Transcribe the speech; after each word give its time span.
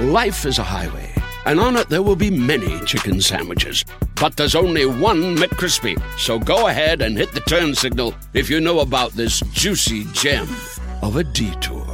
Life 0.00 0.44
is 0.44 0.58
a 0.58 0.64
highway, 0.64 1.08
and 1.46 1.60
on 1.60 1.76
it 1.76 1.88
there 1.88 2.02
will 2.02 2.16
be 2.16 2.28
many 2.28 2.80
chicken 2.80 3.20
sandwiches. 3.20 3.84
But 4.20 4.36
there's 4.36 4.56
only 4.56 4.86
one 4.86 5.36
McCrispy. 5.36 5.96
So 6.18 6.36
go 6.36 6.66
ahead 6.66 7.00
and 7.00 7.16
hit 7.16 7.30
the 7.30 7.38
turn 7.38 7.76
signal 7.76 8.12
if 8.32 8.50
you 8.50 8.60
know 8.60 8.80
about 8.80 9.12
this 9.12 9.38
juicy 9.52 10.02
gem 10.06 10.48
of 11.00 11.14
a 11.14 11.22
detour. 11.22 11.84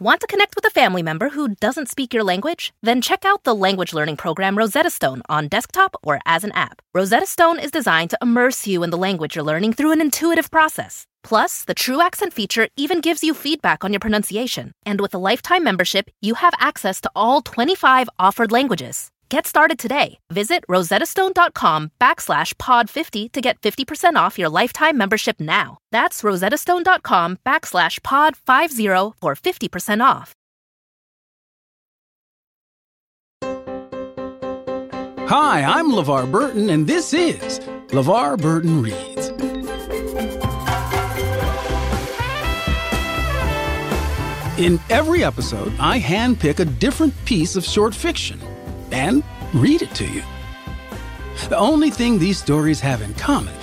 Want 0.00 0.20
to 0.20 0.26
connect 0.26 0.56
with 0.56 0.64
a 0.64 0.70
family 0.70 1.02
member 1.04 1.28
who 1.28 1.54
doesn't 1.54 1.88
speak 1.88 2.12
your 2.12 2.24
language? 2.24 2.72
Then 2.82 3.00
check 3.00 3.24
out 3.24 3.44
the 3.44 3.54
language 3.54 3.92
learning 3.92 4.16
program 4.16 4.58
Rosetta 4.58 4.90
Stone 4.90 5.22
on 5.28 5.46
desktop 5.46 5.94
or 6.02 6.18
as 6.26 6.42
an 6.42 6.50
app. 6.52 6.82
Rosetta 6.92 7.26
Stone 7.26 7.60
is 7.60 7.70
designed 7.70 8.10
to 8.10 8.18
immerse 8.20 8.66
you 8.66 8.82
in 8.82 8.90
the 8.90 8.98
language 8.98 9.36
you're 9.36 9.44
learning 9.44 9.74
through 9.74 9.92
an 9.92 10.00
intuitive 10.00 10.50
process. 10.50 11.06
Plus, 11.28 11.62
the 11.64 11.74
True 11.74 12.00
Accent 12.00 12.32
feature 12.32 12.68
even 12.74 13.02
gives 13.02 13.22
you 13.22 13.34
feedback 13.34 13.84
on 13.84 13.92
your 13.92 14.00
pronunciation. 14.00 14.72
And 14.86 14.98
with 14.98 15.12
a 15.14 15.18
lifetime 15.18 15.62
membership, 15.62 16.08
you 16.22 16.32
have 16.32 16.54
access 16.58 17.02
to 17.02 17.10
all 17.14 17.42
25 17.42 18.08
offered 18.18 18.50
languages. 18.50 19.10
Get 19.28 19.46
started 19.46 19.78
today. 19.78 20.18
Visit 20.30 20.64
rosettastone.com 20.70 21.90
backslash 22.00 22.56
pod 22.56 22.88
50 22.88 23.28
to 23.28 23.42
get 23.42 23.60
50% 23.60 24.14
off 24.16 24.38
your 24.38 24.48
lifetime 24.48 24.96
membership 24.96 25.38
now. 25.38 25.76
That's 25.92 26.22
rosettastone.com 26.22 27.40
backslash 27.44 28.02
pod 28.02 28.34
50 28.34 28.86
for 29.20 29.34
50% 29.34 30.02
off. 30.02 30.34
Hi, 35.28 35.62
I'm 35.62 35.90
LeVar 35.90 36.32
Burton, 36.32 36.70
and 36.70 36.86
this 36.86 37.12
is 37.12 37.60
LeVar 37.88 38.40
Burton 38.40 38.80
Reads. 38.80 39.47
In 44.58 44.80
every 44.90 45.22
episode, 45.22 45.72
I 45.78 46.00
handpick 46.00 46.58
a 46.58 46.64
different 46.64 47.14
piece 47.24 47.54
of 47.54 47.64
short 47.64 47.94
fiction 47.94 48.40
and 48.90 49.22
read 49.54 49.82
it 49.82 49.94
to 49.94 50.04
you. 50.04 50.24
The 51.48 51.56
only 51.56 51.90
thing 51.90 52.18
these 52.18 52.38
stories 52.38 52.80
have 52.80 53.00
in 53.00 53.14
common 53.14 53.54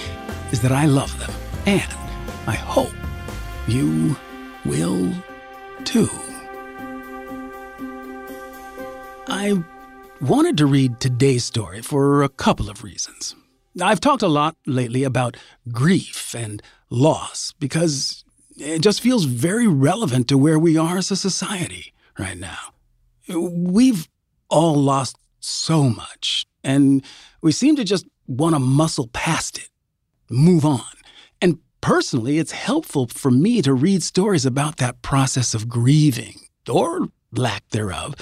is 0.53 0.61
that 0.61 0.71
I 0.71 0.85
love 0.85 1.19
them, 1.19 1.33
and 1.65 1.93
I 2.47 2.55
hope 2.55 2.93
you 3.67 4.15
will 4.63 5.11
too. 5.83 6.09
I 9.27 9.61
wanted 10.21 10.57
to 10.59 10.65
read 10.65 11.01
today's 11.01 11.43
story 11.43 11.81
for 11.81 12.23
a 12.23 12.29
couple 12.29 12.69
of 12.69 12.85
reasons. 12.85 13.35
I've 13.81 13.99
talked 13.99 14.23
a 14.23 14.29
lot 14.29 14.55
lately 14.65 15.03
about 15.03 15.35
grief 15.73 16.33
and 16.33 16.61
loss 16.89 17.53
because 17.59 18.24
it 18.57 18.79
just 18.79 19.01
feels 19.01 19.25
very 19.25 19.67
relevant 19.67 20.27
to 20.29 20.37
where 20.37 20.59
we 20.59 20.77
are 20.77 20.97
as 20.97 21.11
a 21.11 21.15
society 21.15 21.93
right 22.17 22.37
now. 22.37 22.73
We've 23.27 24.07
all 24.49 24.75
lost 24.75 25.17
so 25.39 25.89
much, 25.89 26.45
and 26.63 27.03
we 27.41 27.51
seem 27.51 27.75
to 27.75 27.83
just 27.83 28.05
want 28.27 28.55
to 28.55 28.59
muscle 28.59 29.07
past 29.07 29.57
it, 29.57 29.69
move 30.29 30.65
on. 30.65 30.81
And 31.41 31.59
personally, 31.81 32.39
it's 32.39 32.51
helpful 32.51 33.07
for 33.07 33.31
me 33.31 33.61
to 33.61 33.73
read 33.73 34.03
stories 34.03 34.45
about 34.45 34.77
that 34.77 35.01
process 35.01 35.53
of 35.53 35.67
grieving, 35.67 36.39
or 36.69 37.09
lack 37.31 37.67
thereof. 37.69 38.15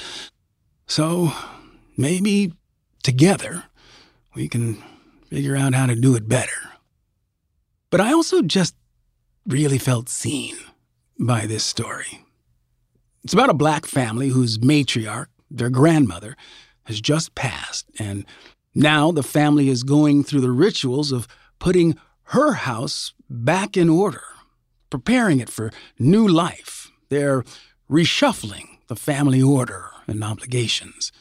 So 0.88 1.32
maybe 1.96 2.54
together 3.04 3.66
we 4.36 4.48
can 4.48 4.82
figure 5.30 5.56
out 5.56 5.74
how 5.74 5.86
to 5.86 5.96
do 5.96 6.16
it 6.16 6.28
better. 6.28 6.72
But 7.90 8.02
I 8.02 8.12
also 8.14 8.42
just 8.42 8.76
really 9.46 9.78
felt 9.78 10.10
seen 10.10 10.56
by 11.20 11.46
this 11.46 11.64
story. 11.64 12.26
It's 13.24 13.34
about 13.34 13.50
a 13.50 13.54
black 13.54 13.86
family 13.86 14.30
whose 14.30 14.58
matriarch, 14.60 15.28
their 15.50 15.70
grandmother, 15.70 16.36
has 16.86 17.00
just 17.00 17.36
passed, 17.36 17.86
and 18.00 18.26
now 18.76 19.12
the 19.12 19.24
family 19.24 19.70
is 19.70 19.84
going 19.84 20.24
through 20.24 20.42
the 20.42 20.52
rituals 20.52 21.12
of 21.12 21.28
putting 21.60 21.98
her 22.28 22.54
house 22.54 23.14
back 23.30 23.78
in 23.78 23.90
order, 23.90 24.24
preparing 24.90 25.40
it 25.40 25.50
for 25.50 25.72
new 25.98 26.28
life. 26.28 26.92
They're 27.10 27.44
reshuffling 27.90 28.80
the 28.88 28.96
family 28.96 29.42
order 29.42 29.86
and 30.08 30.24
obligations. 30.24 31.12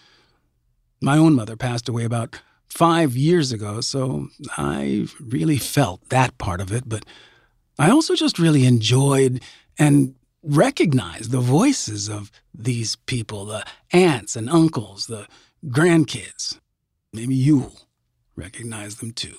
My 1.01 1.17
own 1.17 1.35
mother 1.35 1.57
passed 1.57 1.89
away 1.89 2.05
about 2.05 2.41
five 2.69 3.17
years 3.17 3.53
ago, 3.53 3.81
so 3.81 4.29
I 4.57 5.07
really 5.21 5.59
felt 5.59 6.09
that 6.09 6.39
part 6.39 6.61
of 6.61 6.73
it, 6.73 6.89
but 6.89 7.05
I 7.79 7.91
also 7.91 8.15
just 8.15 8.39
really 8.39 8.67
enjoyed 8.67 9.43
and 9.79 10.15
recognized 10.43 11.31
the 11.31 11.41
voices 11.41 12.09
of 12.09 12.31
these 12.55 12.97
people 12.97 13.45
the 13.45 13.65
aunts 13.93 14.37
and 14.37 14.51
uncles, 14.51 15.07
the 15.07 15.27
grandkids. 15.67 16.59
Maybe 17.13 17.35
you'll 17.35 17.81
recognize 18.37 18.97
them 18.97 19.13
too. 19.13 19.37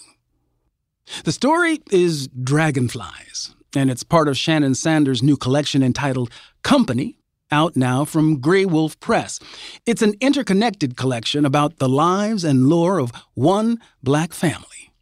The 1.25 1.31
story 1.31 1.81
is 1.91 2.27
Dragonflies, 2.29 3.53
and 3.75 3.91
it's 3.91 4.03
part 4.03 4.27
of 4.27 4.37
Shannon 4.37 4.75
Sanders' 4.75 5.21
new 5.21 5.35
collection 5.35 5.83
entitled 5.83 6.31
Company, 6.63 7.17
out 7.51 7.75
now 7.75 8.05
from 8.05 8.41
Graywolf 8.41 8.99
Press. 8.99 9.39
It's 9.85 10.01
an 10.01 10.15
interconnected 10.21 10.97
collection 10.97 11.45
about 11.45 11.77
the 11.77 11.89
lives 11.89 12.43
and 12.43 12.67
lore 12.67 12.99
of 12.99 13.11
one 13.35 13.79
black 14.01 14.33
family. 14.33 14.92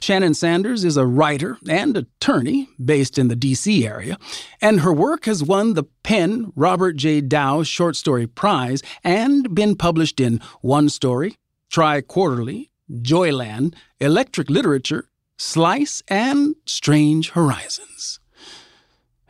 Shannon 0.00 0.34
Sanders 0.34 0.84
is 0.84 0.96
a 0.96 1.06
writer 1.06 1.58
and 1.68 1.96
attorney 1.96 2.68
based 2.82 3.18
in 3.18 3.28
the 3.28 3.36
D.C. 3.36 3.86
area, 3.86 4.18
and 4.60 4.80
her 4.80 4.92
work 4.92 5.26
has 5.26 5.42
won 5.42 5.74
the 5.74 5.84
PEN 6.02 6.52
Robert 6.56 6.96
J. 6.96 7.20
Dau 7.20 7.62
Short 7.62 7.96
Story 7.96 8.26
Prize 8.26 8.82
and 9.02 9.54
been 9.54 9.76
published 9.76 10.20
in 10.20 10.40
One 10.60 10.88
Story, 10.88 11.36
TriQuarterly, 11.70 12.70
Joyland, 12.90 13.74
Electric 14.00 14.50
Literature, 14.50 15.08
Slice, 15.38 16.02
and 16.08 16.54
Strange 16.66 17.30
Horizons. 17.30 18.20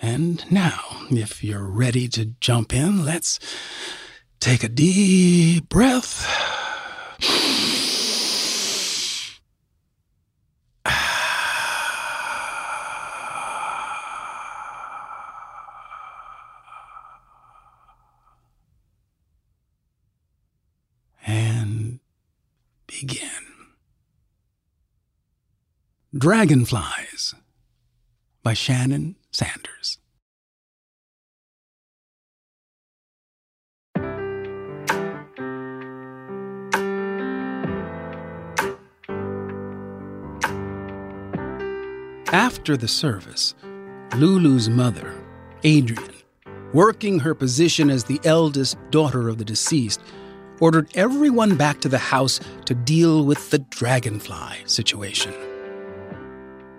And 0.01 0.45
now, 0.51 1.07
if 1.11 1.43
you're 1.43 1.67
ready 1.67 2.09
to 2.09 2.27
jump 2.41 2.75
in, 2.75 3.05
let's 3.05 3.39
take 4.39 4.63
a 4.63 4.69
deep 4.69 5.69
breath. 5.69 6.27
And 21.27 22.01
begin. 22.87 23.31
Dragonflies 26.17 27.35
by 28.45 28.55
Shannon 28.55 29.17
Sanders. 29.33 29.99
After 42.33 42.77
the 42.77 42.87
service, 42.87 43.57
Lulu's 44.15 44.69
mother, 44.69 45.21
Adrian, 45.65 46.15
working 46.73 47.19
her 47.19 47.35
position 47.35 47.91
as 47.91 48.05
the 48.05 48.21
eldest 48.23 48.77
daughter 48.91 49.29
of 49.29 49.39
the 49.39 49.45
deceased, 49.45 50.01
ordered 50.61 50.89
everyone 50.95 51.57
back 51.57 51.81
to 51.81 51.89
the 51.89 51.99
house 51.99 52.39
to 52.67 52.75
deal 52.75 53.25
with 53.25 53.51
the 53.51 53.59
dragonfly 53.59 54.63
situation. 54.67 55.35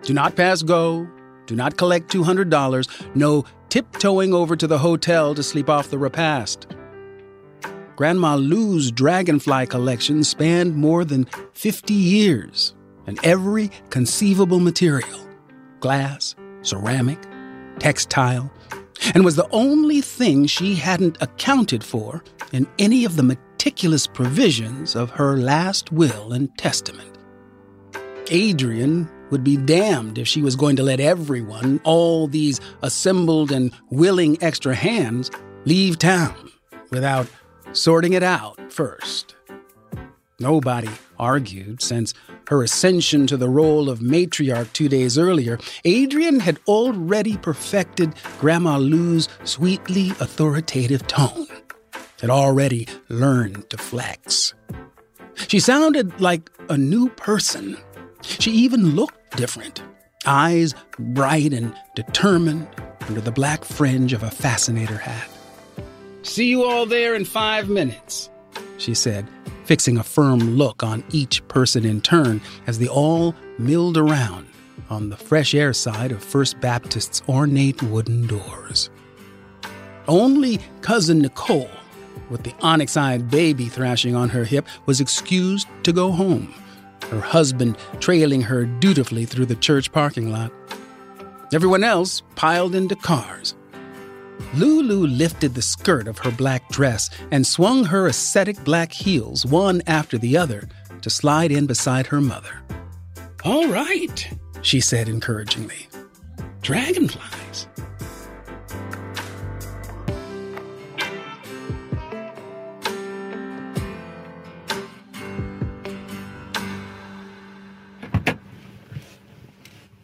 Do 0.06 0.14
not 0.14 0.36
pass 0.36 0.62
go, 0.62 1.08
do 1.48 1.56
not 1.56 1.78
collect 1.78 2.14
$200, 2.14 3.16
no 3.16 3.44
tiptoeing 3.70 4.36
over 4.36 4.56
to 4.56 4.68
the 4.68 4.78
hotel 4.78 5.34
to 5.34 5.42
sleep 5.42 5.68
off 5.68 5.90
the 5.90 5.98
repast. 5.98 6.68
Grandma 7.96 8.36
Lou's 8.36 8.92
dragonfly 8.92 9.66
collection 9.66 10.24
spanned 10.24 10.76
more 10.76 11.06
than 11.06 11.26
50 11.54 11.94
years 11.96 12.76
and 13.08 13.20
every 13.24 13.72
conceivable 13.90 14.60
material 14.60 15.28
glass, 15.80 16.36
ceramic, 16.62 17.20
textile, 17.80 18.52
and 19.16 19.26
was 19.26 19.36
the 19.36 19.50
only 19.50 20.02
thing 20.02 20.46
she 20.46 20.76
hadn't 20.76 21.18
accounted 21.20 21.84
for 21.84 22.24
in 22.52 22.68
any 22.78 23.06
of 23.06 23.16
the 23.16 23.24
meticulous 23.24 24.06
provisions 24.06 24.96
of 24.96 25.10
her 25.10 25.36
last 25.36 25.92
will 25.92 26.32
and 26.32 26.56
testament. 26.60 27.18
Adrian 28.30 29.10
would 29.32 29.44
be 29.44 29.58
damned 29.58 30.18
if 30.18 30.28
she 30.28 30.42
was 30.42 30.56
going 30.56 30.76
to 30.76 30.84
let 30.84 31.00
everyone, 31.00 31.80
all 31.84 32.28
these 32.28 32.60
assembled 32.82 33.52
and 33.52 33.72
willing 33.90 34.42
extra 34.42 34.76
hands, 34.76 35.32
leave 35.66 35.98
town 35.98 36.52
without 36.92 37.28
sorting 37.72 38.14
it 38.14 38.24
out 38.24 38.72
first. 38.72 39.36
Nobody 40.40 40.90
argued 41.18 41.82
since 41.82 42.14
her 42.50 42.62
ascension 42.62 43.26
to 43.28 43.38
the 43.38 43.50
role 43.50 43.90
of 43.90 44.00
matriarch 44.00 44.72
two 44.74 44.90
days 44.90 45.18
earlier. 45.18 45.58
Adrian 45.86 46.40
had 46.40 46.60
already 46.68 47.38
perfected 47.38 48.14
Grandma 48.40 48.78
Lou's 48.78 49.30
sweetly 49.46 50.10
authoritative 50.20 51.08
tone, 51.08 51.48
had 52.20 52.30
already 52.30 52.88
learned 53.08 53.70
to 53.70 53.78
flex. 53.78 54.54
She 55.48 55.60
sounded 55.60 56.20
like 56.20 56.50
a 56.70 56.78
new 56.78 57.10
person. 57.10 57.78
She 58.40 58.52
even 58.52 58.96
looked 58.96 59.38
different, 59.38 59.82
eyes 60.26 60.74
bright 60.98 61.54
and 61.54 61.76
determined 61.96 62.68
under 63.08 63.22
the 63.22 63.32
black 63.32 63.64
fringe 63.64 64.14
of 64.14 64.24
a 64.24 64.32
fascinator 64.32 64.98
hat. 64.98 65.30
See 66.24 66.48
you 66.48 66.64
all 66.64 66.86
there 66.86 67.16
in 67.16 67.26
five 67.26 67.70
minutes, 67.70 68.30
she 68.78 68.94
said 68.94 69.28
fixing 69.66 69.98
a 69.98 70.04
firm 70.04 70.40
look 70.58 70.84
on 70.84 71.04
each 71.12 71.46
person 71.48 71.86
in 71.86 72.00
turn 72.00 72.40
as 72.68 72.80
they 72.80 72.88
all 72.88 73.36
milled 73.58 73.98
around 73.98 74.48
on 74.90 75.10
the 75.10 75.18
fresh 75.18 75.56
air 75.56 75.74
side 75.74 76.12
of 76.12 76.24
First 76.24 76.60
Baptist's 76.62 77.22
ornate 77.28 77.82
wooden 77.82 78.28
doors. 78.28 78.90
Only 80.08 80.60
cousin 80.82 81.20
Nicole, 81.20 81.70
with 82.30 82.44
the 82.44 82.54
onyx 82.62 82.96
eyed 82.96 83.32
baby 83.32 83.66
thrashing 83.66 84.16
on 84.16 84.30
her 84.30 84.46
hip, 84.46 84.68
was 84.86 85.02
excused 85.02 85.68
to 85.84 85.92
go 85.92 86.12
home, 86.12 86.54
her 87.10 87.22
husband 87.22 87.78
trailing 88.00 88.42
her 88.42 88.66
dutifully 88.66 89.26
through 89.26 89.46
the 89.46 89.56
church 89.56 89.92
parking 89.92 90.32
lot. 90.32 90.52
Everyone 91.54 91.84
else 91.84 92.24
piled 92.36 92.76
into 92.76 92.96
cars 92.96 93.56
Lulu 94.54 95.08
lifted 95.08 95.54
the 95.54 95.62
skirt 95.62 96.08
of 96.08 96.18
her 96.20 96.32
black 96.32 96.68
dress 96.70 97.10
and 97.32 97.46
swung 97.46 97.86
her 97.86 98.08
ascetic 98.08 98.62
black 98.64 98.92
heels 98.92 99.46
one 99.46 99.82
after 99.88 100.18
the 100.18 100.38
other 100.38 100.68
to 101.02 101.10
slide 101.10 101.52
in 101.52 101.66
beside 101.66 102.08
her 102.08 102.22
mother. 102.22 102.62
All 103.44 103.68
right, 103.68 104.28
she 104.62 104.80
said 104.80 105.08
encouragingly. 105.08 105.88
Dragonflies. 106.62 107.68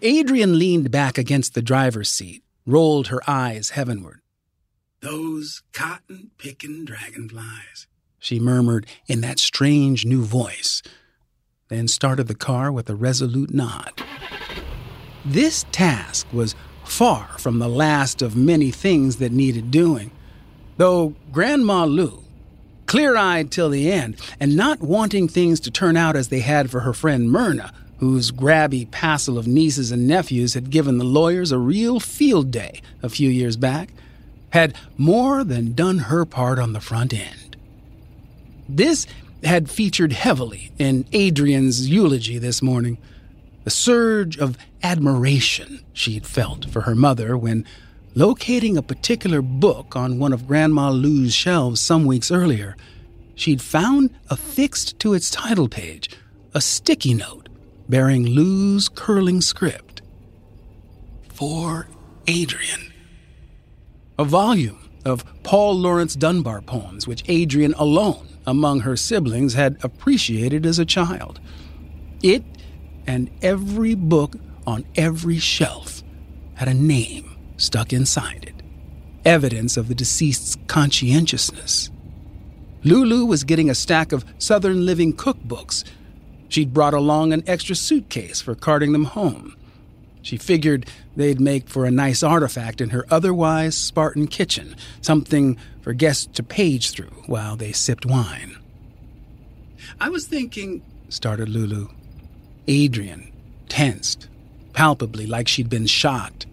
Adrian 0.01 0.57
leaned 0.57 0.89
back 0.89 1.17
against 1.17 1.53
the 1.53 1.61
driver's 1.61 2.09
seat, 2.09 2.43
rolled 2.65 3.07
her 3.07 3.21
eyes 3.27 3.71
heavenward. 3.71 4.19
Those 5.01 5.61
cotton 5.73 6.31
picking 6.37 6.85
dragonflies, 6.85 7.87
she 8.17 8.39
murmured 8.39 8.87
in 9.07 9.21
that 9.21 9.39
strange 9.39 10.05
new 10.05 10.23
voice, 10.23 10.81
then 11.69 11.87
started 11.87 12.27
the 12.27 12.35
car 12.35 12.71
with 12.71 12.89
a 12.89 12.95
resolute 12.95 13.53
nod. 13.53 14.03
This 15.23 15.65
task 15.71 16.25
was 16.33 16.55
far 16.83 17.37
from 17.37 17.59
the 17.59 17.69
last 17.69 18.21
of 18.21 18.35
many 18.35 18.71
things 18.71 19.17
that 19.17 19.31
needed 19.31 19.69
doing, 19.69 20.11
though 20.77 21.15
Grandma 21.31 21.85
Lou, 21.85 22.23
clear 22.87 23.15
eyed 23.15 23.51
till 23.51 23.69
the 23.69 23.91
end, 23.91 24.19
and 24.39 24.57
not 24.57 24.81
wanting 24.81 25.27
things 25.27 25.59
to 25.61 25.71
turn 25.71 25.95
out 25.95 26.15
as 26.15 26.29
they 26.29 26.39
had 26.39 26.71
for 26.71 26.81
her 26.81 26.93
friend 26.93 27.31
Myrna, 27.31 27.71
whose 28.01 28.31
grabby 28.31 28.89
passel 28.89 29.37
of 29.37 29.45
nieces 29.45 29.91
and 29.91 30.07
nephews 30.07 30.55
had 30.55 30.71
given 30.71 30.97
the 30.97 31.03
lawyers 31.03 31.51
a 31.51 31.57
real 31.59 31.99
field 31.99 32.49
day 32.49 32.81
a 33.03 33.07
few 33.07 33.29
years 33.29 33.55
back, 33.55 33.93
had 34.49 34.75
more 34.97 35.43
than 35.43 35.73
done 35.73 35.99
her 35.99 36.25
part 36.25 36.57
on 36.57 36.73
the 36.73 36.81
front 36.81 37.13
end. 37.13 37.55
This 38.67 39.05
had 39.43 39.69
featured 39.69 40.13
heavily 40.13 40.71
in 40.79 41.05
Adrian's 41.13 41.89
eulogy 41.89 42.39
this 42.39 42.59
morning. 42.59 42.97
The 43.65 43.69
surge 43.69 44.35
of 44.35 44.57
admiration 44.81 45.81
she'd 45.93 46.25
felt 46.25 46.65
for 46.71 46.81
her 46.81 46.95
mother 46.95 47.37
when 47.37 47.65
locating 48.15 48.77
a 48.77 48.81
particular 48.81 49.43
book 49.43 49.95
on 49.95 50.17
one 50.17 50.33
of 50.33 50.47
Grandma 50.47 50.89
Lou's 50.89 51.35
shelves 51.35 51.79
some 51.79 52.05
weeks 52.05 52.31
earlier, 52.31 52.75
she'd 53.35 53.61
found 53.61 54.09
affixed 54.31 54.97
to 55.01 55.13
its 55.13 55.29
title 55.29 55.69
page 55.69 56.09
a 56.55 56.61
sticky 56.61 57.13
note 57.13 57.40
bearing 57.89 58.25
Lou's 58.25 58.89
curling 58.89 59.41
script. 59.41 60.01
For 61.33 61.87
Adrian 62.27 62.91
a 64.21 64.23
volume 64.23 64.77
of 65.03 65.25
Paul 65.41 65.79
Laurence 65.79 66.15
Dunbar 66.15 66.61
poems, 66.61 67.07
which 67.07 67.23
Adrian 67.27 67.73
alone 67.73 68.27
among 68.45 68.81
her 68.81 68.95
siblings 68.95 69.55
had 69.55 69.83
appreciated 69.83 70.63
as 70.63 70.77
a 70.77 70.85
child. 70.85 71.39
It 72.21 72.43
and 73.07 73.31
every 73.41 73.95
book 73.95 74.35
on 74.67 74.85
every 74.95 75.39
shelf 75.39 76.03
had 76.53 76.67
a 76.67 76.73
name 76.75 77.35
stuck 77.57 77.91
inside 77.91 78.45
it, 78.45 78.63
evidence 79.25 79.75
of 79.75 79.87
the 79.87 79.95
deceased's 79.95 80.55
conscientiousness. 80.67 81.89
Lulu 82.83 83.25
was 83.25 83.43
getting 83.43 83.71
a 83.71 83.75
stack 83.75 84.11
of 84.11 84.23
Southern 84.37 84.85
Living 84.85 85.15
cookbooks. 85.15 85.83
She'd 86.51 86.73
brought 86.73 86.93
along 86.93 87.31
an 87.31 87.45
extra 87.47 87.77
suitcase 87.77 88.41
for 88.41 88.55
carting 88.55 88.91
them 88.91 89.05
home. 89.05 89.55
She 90.21 90.35
figured 90.35 90.85
they'd 91.15 91.39
make 91.39 91.69
for 91.69 91.85
a 91.85 91.91
nice 91.91 92.23
artifact 92.23 92.81
in 92.81 92.89
her 92.89 93.05
otherwise 93.09 93.77
Spartan 93.77 94.27
kitchen, 94.27 94.75
something 94.99 95.57
for 95.81 95.93
guests 95.93 96.27
to 96.33 96.43
page 96.43 96.91
through 96.91 97.23
while 97.25 97.55
they 97.55 97.71
sipped 97.71 98.05
wine. 98.05 98.57
I 100.01 100.09
was 100.09 100.27
thinking, 100.27 100.81
started 101.07 101.47
Lulu. 101.47 101.87
Adrian 102.67 103.31
tensed, 103.69 104.27
palpably 104.73 105.25
like 105.25 105.47
she'd 105.47 105.69
been 105.69 105.87
shot. 105.87 106.45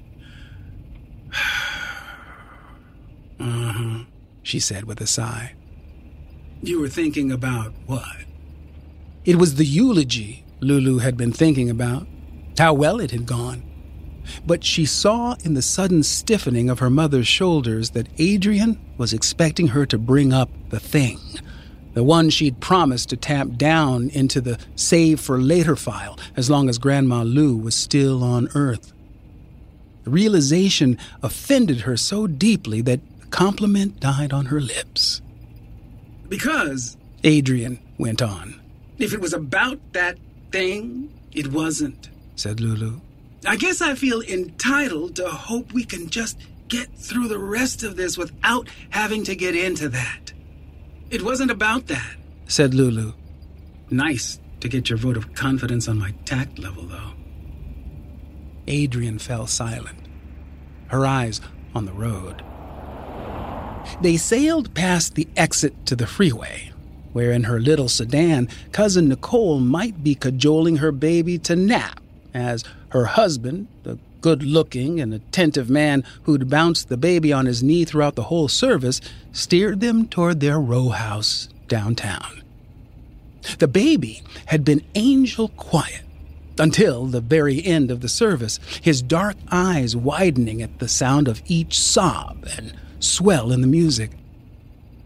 uh 3.41 3.73
huh, 3.73 4.05
she 4.45 4.61
said 4.61 4.85
with 4.85 5.01
a 5.01 5.09
sigh. 5.09 5.55
You 6.63 6.81
were 6.81 6.89
thinking 6.89 7.33
about 7.33 7.73
what? 7.87 8.28
It 9.29 9.37
was 9.37 9.57
the 9.57 9.67
eulogy 9.67 10.43
Lulu 10.61 11.01
had 11.01 11.19
been 11.19 11.33
thinking 11.33 11.69
about 11.69 12.07
how 12.57 12.73
well 12.73 12.99
it 12.99 13.11
had 13.11 13.27
gone. 13.27 13.63
But 14.47 14.65
she 14.65 14.87
saw 14.87 15.37
in 15.45 15.53
the 15.53 15.61
sudden 15.61 16.03
stiffening 16.03 16.71
of 16.71 16.79
her 16.79 16.89
mother's 16.89 17.29
shoulders 17.29 17.91
that 17.91 18.09
Adrian 18.17 18.81
was 18.97 19.13
expecting 19.13 19.67
her 19.69 19.85
to 19.85 19.99
bring 19.99 20.33
up 20.33 20.49
the 20.71 20.81
thing, 20.81 21.21
the 21.93 22.03
one 22.03 22.31
she'd 22.31 22.59
promised 22.61 23.11
to 23.11 23.19
tamp 23.19 23.59
down 23.59 24.09
into 24.15 24.41
the 24.41 24.59
save 24.77 25.21
for 25.21 25.39
later 25.39 25.77
file 25.77 26.19
as 26.35 26.49
long 26.49 26.71
as 26.71 26.79
Grandma 26.79 27.23
Lou 27.23 27.55
was 27.55 27.75
still 27.75 28.25
on 28.25 28.49
Earth. 28.55 28.95
The 30.05 30.11
realization 30.11 30.97
offended 31.23 31.83
her 31.83 31.99
so 31.99 32.27
deeply 32.27 32.81
that 32.81 33.01
the 33.21 33.27
compliment 33.27 34.01
died 34.01 34.33
on 34.33 34.47
her 34.47 34.59
lips. 34.63 35.21
Because, 36.31 36.97
Adrian 37.25 37.79
went 37.99 38.23
on, 38.23 38.58
if 38.99 39.13
it 39.13 39.21
was 39.21 39.33
about 39.33 39.79
that 39.93 40.19
thing, 40.51 41.13
it 41.33 41.53
wasn't 41.53 42.11
said 42.39 42.61
Lulu. 42.61 43.01
I 43.47 43.57
guess 43.57 43.81
I 43.81 43.95
feel 43.95 44.23
entitled 44.23 45.17
to 45.17 45.29
hope 45.29 45.73
we 45.73 45.85
can 45.85 46.09
just 46.09 46.39
get 46.69 46.89
through 46.97 47.29
the 47.29 47.39
rest 47.39 47.83
of 47.83 47.97
this 47.97 48.17
without 48.17 48.69
having 48.91 49.25
to 49.25 49.35
get 49.35 49.57
into 49.57 49.89
that. 49.89 50.33
It 51.11 51.23
wasn't 51.23 51.51
about 51.51 51.87
that, 51.89 52.17
said 52.47 52.75
Lulu. 52.75 53.13
Nice 53.91 54.39
to 54.61 54.69
get 54.69 54.89
your 54.89 54.99
vote 54.99 55.17
of 55.17 55.35
confidence 55.35 55.89
on 55.89 55.99
my 55.99 56.13
tact 56.25 56.59
level, 56.59 56.85
though. 56.85 57.13
Adrian 58.67 59.19
fell 59.19 59.47
silent, 59.47 59.99
her 60.89 61.07
eyes 61.07 61.41
on 61.75 61.87
the 61.87 61.93
road. 61.93 62.45
They 64.03 64.17
sailed 64.17 64.75
past 64.75 65.15
the 65.15 65.29
exit 65.37 65.87
to 65.87 65.97
the 65.97 66.07
freeway, 66.07 66.73
where 67.19 67.33
in 67.33 67.43
her 67.43 67.59
little 67.59 67.89
sedan, 67.89 68.49
Cousin 68.71 69.09
Nicole 69.09 69.59
might 69.59 70.05
be 70.05 70.15
cajoling 70.15 70.77
her 70.77 70.93
baby 70.93 71.37
to 71.37 71.57
nap 71.57 72.01
as 72.33 72.63
her 72.91 73.07
husband, 73.07 73.67
the 73.83 73.99
good 74.21 74.45
looking 74.45 75.01
and 75.01 75.13
attentive 75.13 75.69
man 75.69 76.05
who'd 76.23 76.49
bounced 76.49 76.89
the 76.89 76.97
baby 76.97 77.33
on 77.33 77.47
his 77.47 77.61
knee 77.61 77.85
throughout 77.85 78.15
the 78.15 78.23
whole 78.31 78.47
service, 78.47 79.01
steered 79.33 79.81
them 79.81 80.07
toward 80.07 80.39
their 80.39 80.61
row 80.61 80.91
house 80.91 81.49
downtown. 81.67 82.41
The 83.59 83.67
baby 83.67 84.23
had 84.47 84.65
been 84.65 84.85
angel 84.95 85.49
quiet 85.49 86.03
until 86.57 87.07
the 87.07 87.21
very 87.21 87.67
end 87.67 87.91
of 87.91 88.01
the 88.01 88.09
service, 88.09 88.61
his 88.81 89.03
dark 89.03 89.37
eyes 89.51 89.97
widening 89.97 90.63
at 90.63 90.79
the 90.79 90.87
sound 90.87 91.27
of 91.27 91.43
each 91.47 91.77
sob 91.81 92.47
and 92.57 92.75
swell 93.01 93.51
in 93.51 93.61
the 93.61 93.67
music. 93.67 94.13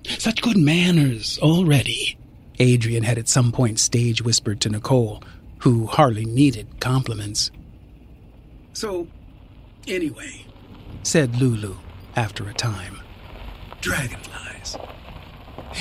Such 0.07 0.43
good 0.43 0.57
manners 0.57 1.39
already, 1.41 2.17
Adrian 2.59 3.03
had 3.03 3.19
at 3.19 3.29
some 3.29 3.53
point 3.53 3.79
stage 3.79 4.23
whispered 4.23 4.61
to 4.63 4.69
Nicole, 4.69 5.23
who 5.59 5.87
hardly 5.87 6.25
needed 6.25 6.81
compliments. 6.81 7.51
So, 8.73 9.07
anyway, 9.87 10.47
said 11.03 11.37
Lulu 11.37 11.77
after 12.17 12.49
a 12.49 12.55
time, 12.55 13.01
dragonflies. 13.81 14.77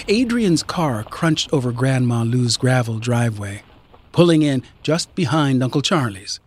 Adrian's 0.08 0.64
car 0.64 1.04
crunched 1.04 1.52
over 1.52 1.72
Grandma 1.72 2.24
Lou's 2.24 2.58
gravel 2.58 3.00
driveway, 3.00 3.64
pulling 4.12 4.42
in 4.42 4.64
just 4.84 5.14
behind 5.16 5.64
Uncle 5.64 5.82
Charlie's, 5.82 6.40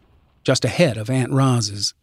just 0.42 0.64
ahead 0.64 0.96
of 0.96 1.10
Aunt 1.10 1.32
Roz's. 1.32 1.94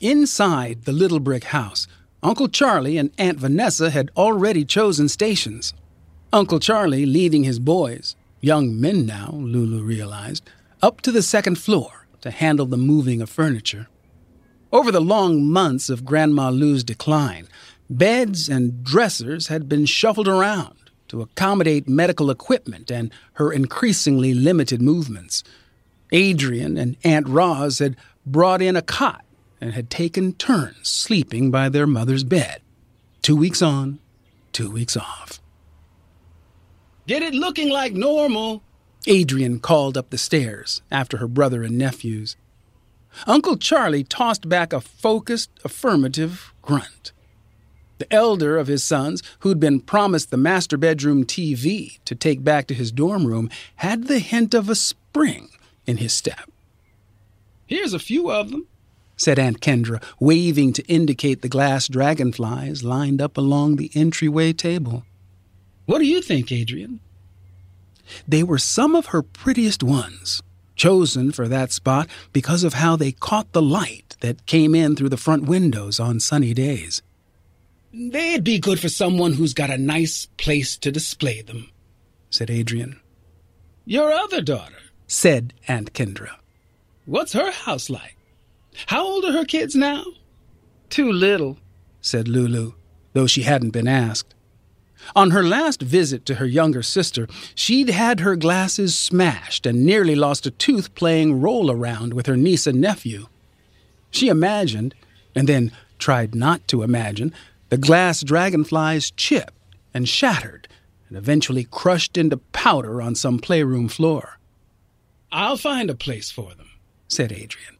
Inside 0.00 0.84
the 0.84 0.92
little 0.92 1.20
brick 1.20 1.44
house, 1.44 1.86
Uncle 2.22 2.48
Charlie 2.48 2.96
and 2.96 3.10
Aunt 3.18 3.38
Vanessa 3.38 3.90
had 3.90 4.10
already 4.16 4.64
chosen 4.64 5.08
stations. 5.08 5.74
Uncle 6.32 6.58
Charlie 6.58 7.04
leading 7.04 7.44
his 7.44 7.58
boys, 7.58 8.16
young 8.40 8.80
men 8.80 9.04
now, 9.04 9.32
Lulu 9.34 9.82
realized, 9.82 10.48
up 10.80 11.02
to 11.02 11.12
the 11.12 11.20
second 11.20 11.58
floor 11.58 12.06
to 12.22 12.30
handle 12.30 12.64
the 12.64 12.78
moving 12.78 13.20
of 13.20 13.28
furniture. 13.28 13.88
Over 14.72 14.90
the 14.90 15.02
long 15.02 15.44
months 15.44 15.90
of 15.90 16.06
Grandma 16.06 16.48
Lou's 16.48 16.82
decline, 16.82 17.46
beds 17.90 18.48
and 18.48 18.82
dressers 18.82 19.48
had 19.48 19.68
been 19.68 19.84
shuffled 19.84 20.28
around 20.28 20.90
to 21.08 21.20
accommodate 21.20 21.90
medical 21.90 22.30
equipment 22.30 22.90
and 22.90 23.12
her 23.34 23.52
increasingly 23.52 24.32
limited 24.32 24.80
movements. 24.80 25.44
Adrian 26.10 26.78
and 26.78 26.96
Aunt 27.04 27.28
Roz 27.28 27.80
had 27.80 27.96
brought 28.24 28.62
in 28.62 28.76
a 28.76 28.82
cot 28.82 29.24
and 29.60 29.72
had 29.72 29.90
taken 29.90 30.32
turns 30.34 30.88
sleeping 30.88 31.50
by 31.50 31.68
their 31.68 31.86
mother's 31.86 32.24
bed. 32.24 32.62
Two 33.22 33.36
weeks 33.36 33.60
on, 33.60 33.98
two 34.52 34.70
weeks 34.70 34.96
off. 34.96 35.40
Get 37.06 37.22
it 37.22 37.34
looking 37.34 37.68
like 37.68 37.92
normal, 37.92 38.62
Adrian 39.06 39.60
called 39.60 39.96
up 39.96 40.10
the 40.10 40.18
stairs 40.18 40.82
after 40.90 41.16
her 41.16 41.28
brother 41.28 41.62
and 41.62 41.76
nephews. 41.76 42.36
Uncle 43.26 43.56
Charlie 43.56 44.04
tossed 44.04 44.48
back 44.48 44.72
a 44.72 44.80
focused, 44.80 45.50
affirmative 45.64 46.52
grunt. 46.62 47.12
The 47.98 48.12
elder 48.12 48.56
of 48.56 48.66
his 48.66 48.82
sons, 48.82 49.22
who'd 49.40 49.60
been 49.60 49.80
promised 49.80 50.30
the 50.30 50.36
master 50.36 50.78
bedroom 50.78 51.24
TV 51.24 51.98
to 52.04 52.14
take 52.14 52.42
back 52.42 52.66
to 52.68 52.74
his 52.74 52.92
dorm 52.92 53.26
room, 53.26 53.50
had 53.76 54.06
the 54.06 54.20
hint 54.20 54.54
of 54.54 54.70
a 54.70 54.74
spring 54.74 55.50
in 55.86 55.98
his 55.98 56.12
step. 56.12 56.50
Here's 57.66 57.92
a 57.92 57.98
few 57.98 58.30
of 58.30 58.50
them, 58.50 58.66
said 59.20 59.38
Aunt 59.38 59.60
Kendra, 59.60 60.02
waving 60.18 60.72
to 60.72 60.86
indicate 60.86 61.42
the 61.42 61.48
glass 61.48 61.88
dragonflies 61.88 62.82
lined 62.82 63.20
up 63.20 63.36
along 63.36 63.76
the 63.76 63.90
entryway 63.94 64.50
table. 64.50 65.04
What 65.84 65.98
do 65.98 66.06
you 66.06 66.22
think, 66.22 66.50
Adrian? 66.50 67.00
They 68.26 68.42
were 68.42 68.56
some 68.56 68.96
of 68.96 69.06
her 69.06 69.20
prettiest 69.20 69.82
ones, 69.82 70.40
chosen 70.74 71.32
for 71.32 71.48
that 71.48 71.70
spot 71.70 72.08
because 72.32 72.64
of 72.64 72.72
how 72.72 72.96
they 72.96 73.12
caught 73.12 73.52
the 73.52 73.60
light 73.60 74.16
that 74.20 74.46
came 74.46 74.74
in 74.74 74.96
through 74.96 75.10
the 75.10 75.18
front 75.18 75.44
windows 75.44 76.00
on 76.00 76.18
sunny 76.18 76.54
days. 76.54 77.02
They'd 77.92 78.42
be 78.42 78.58
good 78.58 78.80
for 78.80 78.88
someone 78.88 79.34
who's 79.34 79.52
got 79.52 79.68
a 79.68 79.76
nice 79.76 80.28
place 80.38 80.78
to 80.78 80.90
display 80.90 81.42
them, 81.42 81.68
said 82.30 82.50
Adrian. 82.50 82.98
Your 83.84 84.12
other 84.12 84.40
daughter, 84.40 84.78
said 85.06 85.52
Aunt 85.68 85.92
Kendra. 85.92 86.36
What's 87.04 87.34
her 87.34 87.50
house 87.50 87.90
like? 87.90 88.16
How 88.86 89.04
old 89.04 89.24
are 89.24 89.32
her 89.32 89.44
kids 89.44 89.74
now? 89.74 90.04
Too 90.88 91.10
little, 91.10 91.58
said 92.00 92.28
Lulu, 92.28 92.72
though 93.12 93.26
she 93.26 93.42
hadn't 93.42 93.70
been 93.70 93.88
asked. 93.88 94.34
On 95.16 95.30
her 95.30 95.42
last 95.42 95.80
visit 95.80 96.26
to 96.26 96.36
her 96.36 96.46
younger 96.46 96.82
sister, 96.82 97.26
she'd 97.54 97.88
had 97.88 98.20
her 98.20 98.36
glasses 98.36 98.96
smashed 98.96 99.66
and 99.66 99.84
nearly 99.84 100.14
lost 100.14 100.46
a 100.46 100.50
tooth 100.50 100.94
playing 100.94 101.40
roll 101.40 101.70
around 101.70 102.12
with 102.12 102.26
her 102.26 102.36
niece 102.36 102.66
and 102.66 102.80
nephew. 102.80 103.26
She 104.10 104.28
imagined, 104.28 104.94
and 105.34 105.48
then 105.48 105.72
tried 105.98 106.34
not 106.34 106.66
to 106.68 106.82
imagine, 106.82 107.32
the 107.70 107.78
glass 107.78 108.22
dragonflies 108.22 109.10
chipped 109.12 109.54
and 109.94 110.08
shattered 110.08 110.68
and 111.08 111.16
eventually 111.16 111.64
crushed 111.64 112.16
into 112.16 112.38
powder 112.38 113.00
on 113.02 113.14
some 113.14 113.38
playroom 113.38 113.88
floor. 113.88 114.38
I'll 115.32 115.56
find 115.56 115.90
a 115.90 115.94
place 115.94 116.30
for 116.30 116.54
them, 116.54 116.70
said 117.08 117.32
Adrian. 117.32 117.76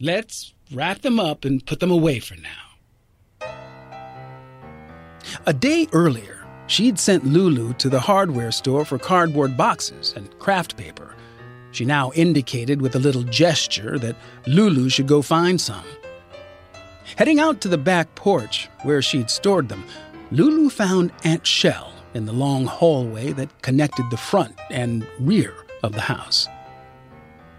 Let's 0.00 0.52
wrap 0.72 1.02
them 1.02 1.20
up 1.20 1.44
and 1.44 1.64
put 1.64 1.80
them 1.80 1.90
away 1.90 2.18
for 2.18 2.34
now. 2.36 3.48
A 5.46 5.52
day 5.52 5.86
earlier, 5.92 6.44
she'd 6.66 6.98
sent 6.98 7.24
Lulu 7.24 7.74
to 7.74 7.88
the 7.88 8.00
hardware 8.00 8.50
store 8.50 8.84
for 8.84 8.98
cardboard 8.98 9.56
boxes 9.56 10.12
and 10.16 10.36
craft 10.38 10.76
paper. 10.76 11.14
She 11.70 11.84
now 11.84 12.12
indicated 12.14 12.80
with 12.80 12.96
a 12.96 13.00
little 13.00 13.22
gesture 13.24 13.98
that 13.98 14.16
Lulu 14.46 14.88
should 14.88 15.06
go 15.06 15.22
find 15.22 15.60
some. 15.60 15.84
Heading 17.16 17.38
out 17.38 17.60
to 17.60 17.68
the 17.68 17.78
back 17.78 18.14
porch 18.14 18.68
where 18.82 19.02
she'd 19.02 19.30
stored 19.30 19.68
them, 19.68 19.84
Lulu 20.30 20.70
found 20.70 21.12
Aunt 21.22 21.46
Shell 21.46 21.92
in 22.14 22.26
the 22.26 22.32
long 22.32 22.66
hallway 22.66 23.32
that 23.32 23.62
connected 23.62 24.08
the 24.10 24.16
front 24.16 24.54
and 24.70 25.06
rear 25.20 25.54
of 25.82 25.92
the 25.92 26.00
house. 26.00 26.48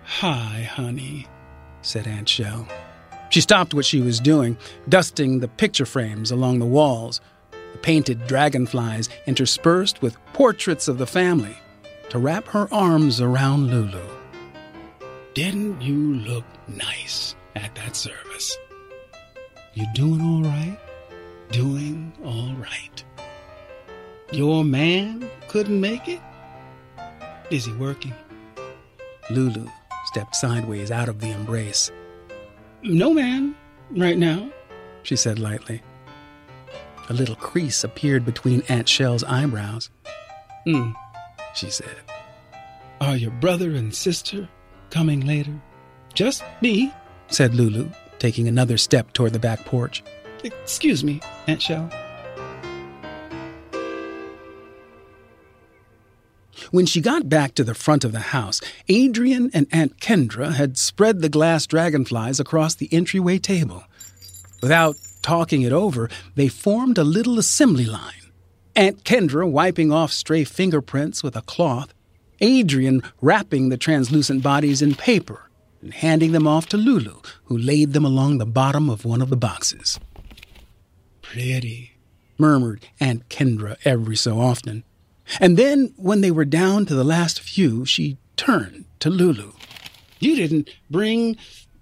Hi, 0.03 0.63
honey, 0.71 1.27
said 1.85 2.07
Aunt 2.07 2.27
Shell. 2.27 2.67
She 3.29 3.41
stopped 3.41 3.73
what 3.73 3.85
she 3.85 4.01
was 4.01 4.19
doing, 4.19 4.57
dusting 4.87 5.39
the 5.39 5.47
picture 5.47 5.85
frames 5.85 6.31
along 6.31 6.59
the 6.59 6.65
walls, 6.65 7.21
the 7.51 7.77
painted 7.79 8.27
dragonflies 8.27 9.09
interspersed 9.25 10.01
with 10.01 10.17
portraits 10.33 10.87
of 10.87 10.97
the 10.97 11.07
family, 11.07 11.57
to 12.09 12.19
wrap 12.19 12.47
her 12.47 12.67
arms 12.73 13.21
around 13.21 13.69
Lulu. 13.69 14.07
Didn't 15.33 15.81
you 15.81 16.15
look 16.15 16.45
nice 16.67 17.35
at 17.55 17.75
that 17.75 17.95
service? 17.95 18.57
You 19.73 19.85
doing 19.93 20.21
all 20.21 20.43
right? 20.43 20.79
Doing 21.51 22.13
all 22.23 22.53
right. 22.55 23.03
Your 24.31 24.63
man 24.63 25.29
couldn't 25.49 25.79
make 25.79 26.07
it? 26.07 26.21
Is 27.51 27.65
he 27.65 27.73
working? 27.73 28.13
Lulu 29.29 29.67
stepped 30.05 30.35
sideways 30.35 30.91
out 30.91 31.09
of 31.09 31.19
the 31.19 31.31
embrace. 31.31 31.91
No, 32.83 33.13
man, 33.13 33.55
right 33.91 34.17
now, 34.17 34.49
she 35.03 35.15
said 35.15 35.39
lightly. 35.39 35.81
A 37.09 37.13
little 37.13 37.35
crease 37.35 37.83
appeared 37.83 38.25
between 38.25 38.63
Aunt 38.69 38.89
Shell's 38.89 39.23
eyebrows. 39.23 39.89
Hmm, 40.65 40.91
she 41.53 41.69
said. 41.69 41.95
Are 43.01 43.15
your 43.15 43.31
brother 43.31 43.71
and 43.71 43.93
sister 43.93 44.49
coming 44.89 45.21
later? 45.21 45.53
Just 46.13 46.43
me, 46.61 46.93
said 47.27 47.53
Lulu, 47.53 47.89
taking 48.19 48.47
another 48.47 48.77
step 48.77 49.13
toward 49.13 49.33
the 49.33 49.39
back 49.39 49.65
porch. 49.65 50.03
Excuse 50.43 51.03
me, 51.03 51.21
Aunt 51.47 51.61
Shell. 51.61 51.89
When 56.71 56.85
she 56.85 57.01
got 57.01 57.29
back 57.29 57.53
to 57.55 57.63
the 57.63 57.75
front 57.75 58.03
of 58.03 58.11
the 58.11 58.19
house, 58.19 58.61
Adrian 58.87 59.51
and 59.53 59.67
Aunt 59.71 59.99
Kendra 59.99 60.53
had 60.53 60.77
spread 60.77 61.21
the 61.21 61.29
glass 61.29 61.67
dragonflies 61.67 62.39
across 62.39 62.75
the 62.75 62.91
entryway 62.91 63.37
table. 63.37 63.83
Without 64.61 64.95
talking 65.21 65.61
it 65.61 65.71
over, 65.71 66.09
they 66.35 66.47
formed 66.47 66.97
a 66.97 67.03
little 67.03 67.39
assembly 67.39 67.85
line. 67.85 68.31
Aunt 68.75 69.03
Kendra 69.03 69.49
wiping 69.49 69.91
off 69.91 70.11
stray 70.11 70.43
fingerprints 70.43 71.23
with 71.23 71.35
a 71.35 71.41
cloth, 71.41 71.93
Adrian 72.41 73.01
wrapping 73.21 73.69
the 73.69 73.77
translucent 73.77 74.43
bodies 74.43 74.81
in 74.81 74.95
paper 74.95 75.49
and 75.81 75.93
handing 75.93 76.31
them 76.31 76.47
off 76.47 76.65
to 76.67 76.77
Lulu, 76.77 77.21
who 77.45 77.57
laid 77.57 77.93
them 77.93 78.03
along 78.03 78.37
the 78.37 78.45
bottom 78.45 78.89
of 78.89 79.05
one 79.05 79.21
of 79.21 79.29
the 79.29 79.37
boxes. 79.37 79.99
Pretty, 81.21 81.97
murmured 82.37 82.87
Aunt 82.99 83.29
Kendra 83.29 83.77
every 83.85 84.15
so 84.15 84.39
often. 84.39 84.83
And 85.39 85.57
then, 85.57 85.93
when 85.97 86.21
they 86.21 86.31
were 86.31 86.45
down 86.45 86.85
to 86.85 86.95
the 86.95 87.03
last 87.03 87.39
few, 87.39 87.85
she 87.85 88.17
turned 88.37 88.85
to 88.99 89.09
Lulu. 89.09 89.53
You 90.19 90.35
didn't 90.35 90.69
bring, 90.89 91.37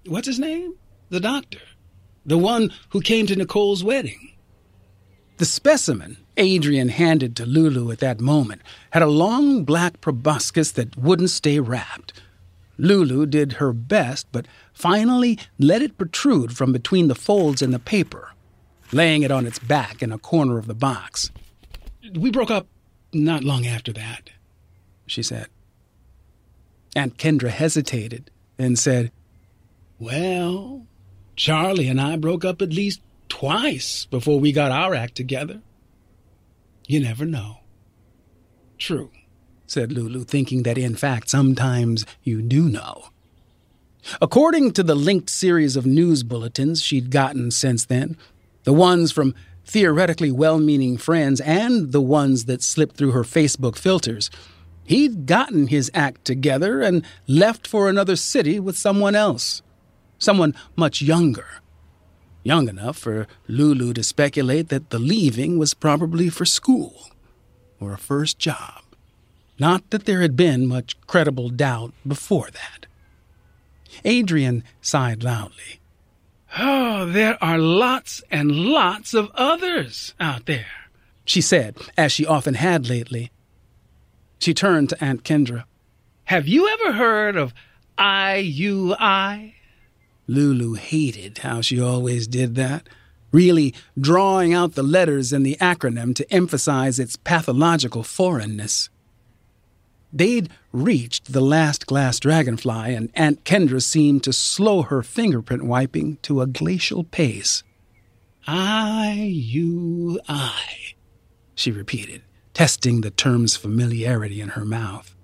what's 0.06 0.26
his 0.26 0.38
name? 0.38 0.74
The 1.10 1.20
doctor. 1.20 1.60
The 2.26 2.38
one 2.38 2.72
who 2.90 3.00
came 3.00 3.26
to 3.26 3.36
Nicole's 3.36 3.84
wedding. 3.84 4.32
The 5.36 5.44
specimen 5.44 6.16
Adrian 6.36 6.88
handed 6.88 7.36
to 7.36 7.46
Lulu 7.46 7.90
at 7.90 7.98
that 7.98 8.20
moment 8.20 8.62
had 8.90 9.02
a 9.02 9.06
long 9.06 9.64
black 9.64 10.00
proboscis 10.00 10.72
that 10.72 10.96
wouldn't 10.96 11.30
stay 11.30 11.60
wrapped. 11.60 12.12
Lulu 12.76 13.26
did 13.26 13.54
her 13.54 13.72
best, 13.72 14.26
but 14.32 14.46
finally 14.72 15.38
let 15.58 15.82
it 15.82 15.96
protrude 15.96 16.56
from 16.56 16.72
between 16.72 17.08
the 17.08 17.14
folds 17.14 17.62
in 17.62 17.70
the 17.70 17.78
paper, 17.78 18.32
laying 18.92 19.22
it 19.22 19.30
on 19.30 19.46
its 19.46 19.58
back 19.58 20.02
in 20.02 20.10
a 20.10 20.18
corner 20.18 20.58
of 20.58 20.66
the 20.66 20.74
box. 20.74 21.30
We 22.14 22.30
broke 22.30 22.50
up 22.50 22.66
not 23.14 23.44
long 23.44 23.66
after 23.66 23.92
that, 23.92 24.30
she 25.06 25.22
said. 25.22 25.48
Aunt 26.96 27.16
Kendra 27.16 27.50
hesitated 27.50 28.30
and 28.58 28.78
said, 28.78 29.10
Well, 29.98 30.86
Charlie 31.36 31.88
and 31.88 32.00
I 32.00 32.16
broke 32.16 32.44
up 32.44 32.62
at 32.62 32.72
least 32.72 33.00
twice 33.28 34.06
before 34.06 34.38
we 34.38 34.52
got 34.52 34.70
our 34.70 34.94
act 34.94 35.16
together. 35.16 35.60
You 36.86 37.00
never 37.00 37.24
know. 37.24 37.58
True, 38.78 39.10
said 39.66 39.92
Lulu, 39.92 40.24
thinking 40.24 40.62
that 40.64 40.78
in 40.78 40.94
fact 40.94 41.30
sometimes 41.30 42.04
you 42.22 42.42
do 42.42 42.68
know. 42.68 43.06
According 44.20 44.72
to 44.72 44.82
the 44.82 44.94
linked 44.94 45.30
series 45.30 45.76
of 45.76 45.86
news 45.86 46.22
bulletins 46.22 46.82
she'd 46.82 47.10
gotten 47.10 47.50
since 47.50 47.86
then, 47.86 48.16
the 48.64 48.72
ones 48.72 49.12
from 49.12 49.34
theoretically 49.64 50.30
well 50.30 50.58
meaning 50.58 50.96
friends 50.96 51.40
and 51.40 51.92
the 51.92 52.00
ones 52.00 52.44
that 52.44 52.62
slipped 52.62 52.96
through 52.96 53.12
her 53.12 53.22
Facebook 53.22 53.76
filters, 53.76 54.30
he'd 54.84 55.26
gotten 55.26 55.68
his 55.68 55.90
act 55.94 56.24
together 56.24 56.80
and 56.80 57.04
left 57.26 57.66
for 57.66 57.88
another 57.88 58.16
city 58.16 58.60
with 58.60 58.76
someone 58.76 59.14
else. 59.14 59.62
Someone 60.18 60.54
much 60.76 61.02
younger. 61.02 61.46
Young 62.42 62.68
enough 62.68 62.98
for 62.98 63.26
Lulu 63.48 63.94
to 63.94 64.02
speculate 64.02 64.68
that 64.68 64.90
the 64.90 64.98
leaving 64.98 65.58
was 65.58 65.74
probably 65.74 66.28
for 66.28 66.44
school 66.44 67.08
or 67.80 67.92
a 67.92 67.98
first 67.98 68.38
job. 68.38 68.82
Not 69.58 69.90
that 69.90 70.04
there 70.04 70.20
had 70.20 70.36
been 70.36 70.66
much 70.66 70.96
credible 71.06 71.48
doubt 71.48 71.92
before 72.06 72.50
that. 72.50 72.86
Adrian 74.04 74.64
sighed 74.80 75.22
loudly. 75.22 75.80
Oh, 76.56 77.06
there 77.06 77.42
are 77.42 77.58
lots 77.58 78.22
and 78.30 78.52
lots 78.52 79.12
of 79.12 79.30
others 79.34 80.14
out 80.20 80.46
there, 80.46 80.66
she 81.24 81.40
said, 81.40 81.76
as 81.96 82.12
she 82.12 82.24
often 82.24 82.54
had 82.54 82.88
lately. 82.88 83.32
She 84.38 84.54
turned 84.54 84.90
to 84.90 85.04
Aunt 85.04 85.24
Kendra. 85.24 85.64
Have 86.24 86.46
you 86.46 86.68
ever 86.68 86.92
heard 86.92 87.36
of 87.36 87.52
IUI? 87.98 89.54
Lulu 90.26 90.74
hated 90.74 91.38
how 91.38 91.60
she 91.60 91.80
always 91.80 92.26
did 92.26 92.54
that, 92.54 92.88
really 93.32 93.74
drawing 93.98 94.54
out 94.54 94.74
the 94.74 94.82
letters 94.82 95.32
in 95.32 95.42
the 95.42 95.56
acronym 95.60 96.14
to 96.14 96.32
emphasize 96.32 96.98
its 96.98 97.16
pathological 97.16 98.02
foreignness. 98.02 98.90
They'd 100.14 100.48
reached 100.70 101.32
the 101.32 101.40
last 101.40 101.86
glass 101.86 102.20
dragonfly, 102.20 102.94
and 102.94 103.10
Aunt 103.14 103.42
Kendra 103.42 103.82
seemed 103.82 104.22
to 104.22 104.32
slow 104.32 104.82
her 104.82 105.02
fingerprint 105.02 105.64
wiping 105.64 106.18
to 106.22 106.40
a 106.40 106.46
glacial 106.46 107.02
pace. 107.02 107.64
I, 108.46 109.28
you, 109.32 110.20
I, 110.28 110.94
she 111.56 111.72
repeated, 111.72 112.22
testing 112.52 113.00
the 113.00 113.10
term's 113.10 113.56
familiarity 113.56 114.40
in 114.40 114.50
her 114.50 114.64
mouth. 114.64 115.16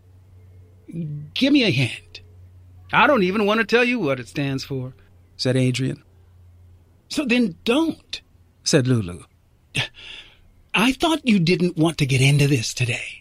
Give 1.34 1.52
me 1.52 1.62
a 1.62 1.70
hint. 1.70 2.22
I 2.92 3.06
don't 3.06 3.22
even 3.22 3.46
want 3.46 3.60
to 3.60 3.66
tell 3.66 3.84
you 3.84 4.00
what 4.00 4.18
it 4.18 4.26
stands 4.26 4.64
for, 4.64 4.94
said 5.36 5.56
Adrian. 5.56 6.02
So 7.08 7.24
then 7.24 7.54
don't, 7.64 8.20
said 8.64 8.88
Lulu. 8.88 9.22
I 10.74 10.92
thought 10.92 11.28
you 11.28 11.38
didn't 11.38 11.76
want 11.76 11.98
to 11.98 12.06
get 12.06 12.20
into 12.20 12.48
this 12.48 12.74
today. 12.74 13.19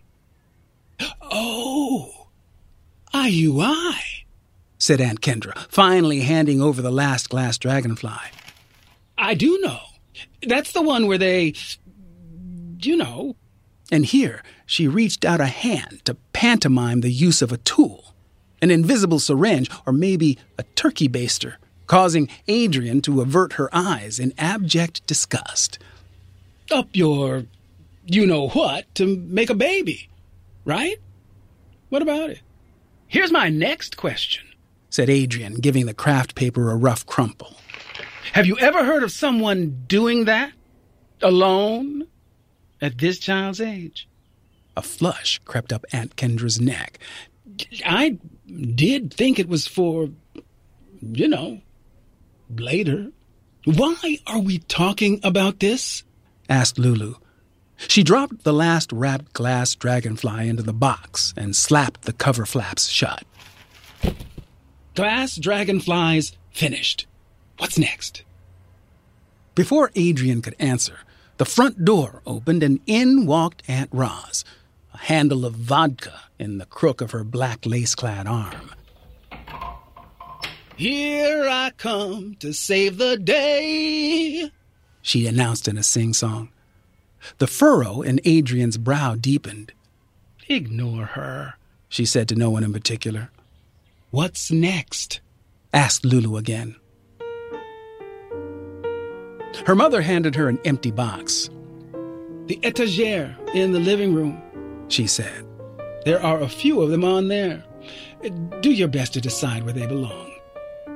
Oh, 1.21 2.27
IUI, 3.13 4.25
said 4.77 5.01
Aunt 5.01 5.21
Kendra, 5.21 5.57
finally 5.69 6.21
handing 6.21 6.61
over 6.61 6.81
the 6.81 6.91
last 6.91 7.29
glass 7.29 7.57
dragonfly. 7.57 8.31
I 9.17 9.33
do 9.33 9.59
know. 9.61 9.79
That's 10.45 10.71
the 10.71 10.81
one 10.81 11.07
where 11.07 11.17
they. 11.17 11.53
You 12.81 12.97
know. 12.97 13.35
And 13.91 14.05
here 14.05 14.43
she 14.65 14.87
reached 14.87 15.25
out 15.25 15.41
a 15.41 15.47
hand 15.47 16.05
to 16.05 16.15
pantomime 16.33 17.01
the 17.01 17.11
use 17.11 17.41
of 17.41 17.51
a 17.51 17.57
tool 17.57 18.09
an 18.61 18.71
invisible 18.71 19.19
syringe, 19.19 19.69
or 19.85 19.93
maybe 19.93 20.37
a 20.57 20.63
turkey 20.75 21.09
baster, 21.09 21.55
causing 21.87 22.29
Adrian 22.47 23.01
to 23.01 23.21
avert 23.21 23.53
her 23.53 23.69
eyes 23.73 24.19
in 24.19 24.33
abject 24.37 25.05
disgust. 25.07 25.79
Up 26.71 26.89
your 26.93 27.45
you 28.05 28.25
know 28.25 28.49
what 28.49 28.93
to 28.95 29.17
make 29.17 29.49
a 29.49 29.55
baby, 29.55 30.09
right? 30.65 30.97
What 31.89 32.01
about 32.01 32.29
it? 32.29 32.41
Here's 33.07 33.31
my 33.31 33.49
next 33.49 33.97
question, 33.97 34.45
said 34.89 35.09
Adrian, 35.09 35.55
giving 35.55 35.85
the 35.87 35.93
craft 35.93 36.35
paper 36.35 36.69
a 36.71 36.75
rough 36.75 37.05
crumple. 37.05 37.55
Have 38.33 38.45
you 38.45 38.57
ever 38.59 38.85
heard 38.85 39.01
of 39.03 39.11
someone 39.11 39.83
doing 39.87 40.25
that? 40.25 40.51
Alone? 41.21 42.07
At 42.81 42.99
this 42.99 43.17
child's 43.17 43.59
age? 43.59 44.07
A 44.77 44.81
flush 44.81 45.41
crept 45.43 45.73
up 45.73 45.85
Aunt 45.91 46.15
Kendra's 46.15 46.61
neck. 46.61 46.99
I 47.85 48.17
did 48.47 49.13
think 49.13 49.39
it 49.39 49.49
was 49.49 49.67
for, 49.67 50.09
you 51.01 51.27
know, 51.27 51.61
later. 52.55 53.11
Why 53.65 54.19
are 54.27 54.39
we 54.39 54.59
talking 54.59 55.19
about 55.23 55.59
this? 55.59 56.03
asked 56.47 56.79
Lulu. 56.79 57.15
She 57.87 58.03
dropped 58.03 58.43
the 58.43 58.53
last 58.53 58.91
wrapped 58.91 59.33
glass 59.33 59.73
dragonfly 59.73 60.49
into 60.49 60.63
the 60.63 60.73
box 60.73 61.33
and 61.37 61.55
slapped 61.55 62.03
the 62.03 62.13
cover 62.13 62.45
flaps 62.45 62.89
shut. 62.89 63.23
Glass 64.95 65.37
dragonflies 65.37 66.33
finished. 66.51 67.07
What's 67.57 67.77
next? 67.77 68.23
Before 69.55 69.91
Adrian 69.95 70.41
could 70.41 70.55
answer, 70.59 70.99
the 71.37 71.45
front 71.45 71.85
door 71.85 72.21
opened 72.25 72.63
and 72.63 72.79
in 72.85 73.25
walked 73.25 73.63
Aunt 73.67 73.89
Roz, 73.93 74.43
a 74.93 74.97
handle 74.97 75.45
of 75.45 75.55
vodka 75.55 76.21
in 76.37 76.57
the 76.57 76.65
crook 76.65 77.01
of 77.01 77.11
her 77.11 77.23
black 77.23 77.65
lace 77.65 77.95
clad 77.95 78.27
arm. 78.27 78.71
Here 80.75 81.47
I 81.49 81.71
come 81.77 82.35
to 82.39 82.53
save 82.53 82.97
the 82.97 83.17
day, 83.17 84.51
she 85.01 85.27
announced 85.27 85.67
in 85.67 85.77
a 85.77 85.83
sing 85.83 86.13
song. 86.13 86.49
The 87.37 87.47
furrow 87.47 88.01
in 88.01 88.19
Adrian's 88.25 88.77
brow 88.77 89.15
deepened. 89.15 89.71
Ignore 90.47 91.05
her, 91.05 91.53
she 91.87 92.05
said 92.05 92.27
to 92.29 92.35
no 92.35 92.49
one 92.49 92.63
in 92.63 92.73
particular. 92.73 93.29
What's 94.11 94.51
next? 94.51 95.21
asked 95.71 96.03
Lulu 96.03 96.35
again. 96.37 96.75
Her 99.65 99.75
mother 99.75 100.01
handed 100.01 100.35
her 100.35 100.49
an 100.49 100.59
empty 100.65 100.91
box. 100.91 101.49
The 102.47 102.59
etagere 102.63 103.35
in 103.53 103.73
the 103.73 103.79
living 103.79 104.13
room, 104.13 104.41
she 104.87 105.05
said. 105.05 105.45
There 106.05 106.21
are 106.23 106.39
a 106.39 106.49
few 106.49 106.81
of 106.81 106.89
them 106.89 107.03
on 107.03 107.27
there. 107.27 107.63
Do 108.61 108.71
your 108.71 108.87
best 108.87 109.13
to 109.13 109.21
decide 109.21 109.63
where 109.63 109.73
they 109.73 109.85
belong. 109.85 110.33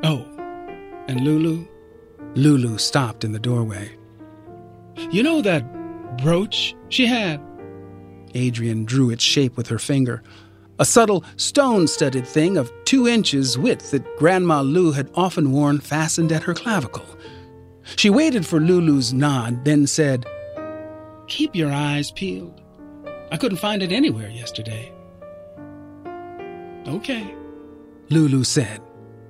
Oh, 0.03 0.25
and 1.07 1.21
Lulu? 1.21 1.67
Lulu 2.35 2.77
stopped 2.77 3.23
in 3.23 3.31
the 3.31 3.39
doorway. 3.39 3.91
You 5.11 5.21
know 5.23 5.41
that 5.41 5.63
brooch 6.17 6.75
she 6.89 7.05
had. 7.05 7.41
Adrian 8.33 8.85
drew 8.85 9.09
its 9.09 9.23
shape 9.23 9.57
with 9.57 9.67
her 9.67 9.79
finger. 9.79 10.23
A 10.79 10.85
subtle 10.85 11.23
stone 11.35 11.87
studded 11.87 12.25
thing 12.25 12.57
of 12.57 12.71
two 12.85 13.07
inches 13.07 13.57
width 13.57 13.91
that 13.91 14.17
Grandma 14.17 14.61
Lou 14.61 14.91
had 14.91 15.09
often 15.13 15.51
worn 15.51 15.79
fastened 15.79 16.31
at 16.31 16.43
her 16.43 16.53
clavicle. 16.53 17.05
She 17.95 18.09
waited 18.09 18.45
for 18.45 18.59
Lulu's 18.59 19.13
nod, 19.13 19.65
then 19.65 19.85
said, 19.85 20.25
Keep 21.27 21.55
your 21.55 21.71
eyes 21.71 22.11
peeled. 22.11 22.59
I 23.31 23.37
couldn't 23.37 23.57
find 23.57 23.83
it 23.83 23.91
anywhere 23.91 24.29
yesterday. 24.29 24.91
Okay, 26.87 27.33
Lulu 28.09 28.43
said, 28.43 28.81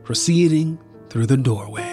proceeding 0.03 0.79
through 1.09 1.27
the 1.27 1.37
doorway. 1.37 1.92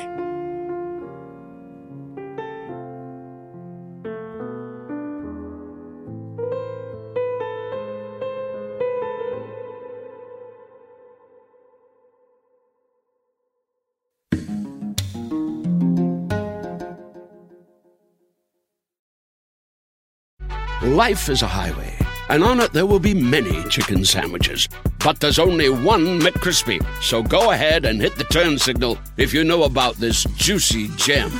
Life 21.00 21.30
is 21.30 21.40
a 21.40 21.46
highway, 21.46 21.96
and 22.28 22.44
on 22.44 22.60
it 22.60 22.74
there 22.74 22.84
will 22.84 23.00
be 23.00 23.14
many 23.14 23.64
chicken 23.70 24.04
sandwiches. 24.04 24.68
But 25.02 25.18
there's 25.18 25.38
only 25.38 25.70
one 25.70 26.20
McCrispy. 26.20 26.78
So 27.00 27.22
go 27.22 27.52
ahead 27.52 27.86
and 27.86 27.98
hit 27.98 28.16
the 28.16 28.24
turn 28.24 28.58
signal 28.58 28.98
if 29.16 29.32
you 29.32 29.42
know 29.42 29.62
about 29.62 29.94
this 29.94 30.24
juicy 30.36 30.88
gem 30.98 31.32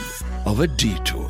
of 0.47 0.61
a 0.61 0.67
detour. 0.67 1.29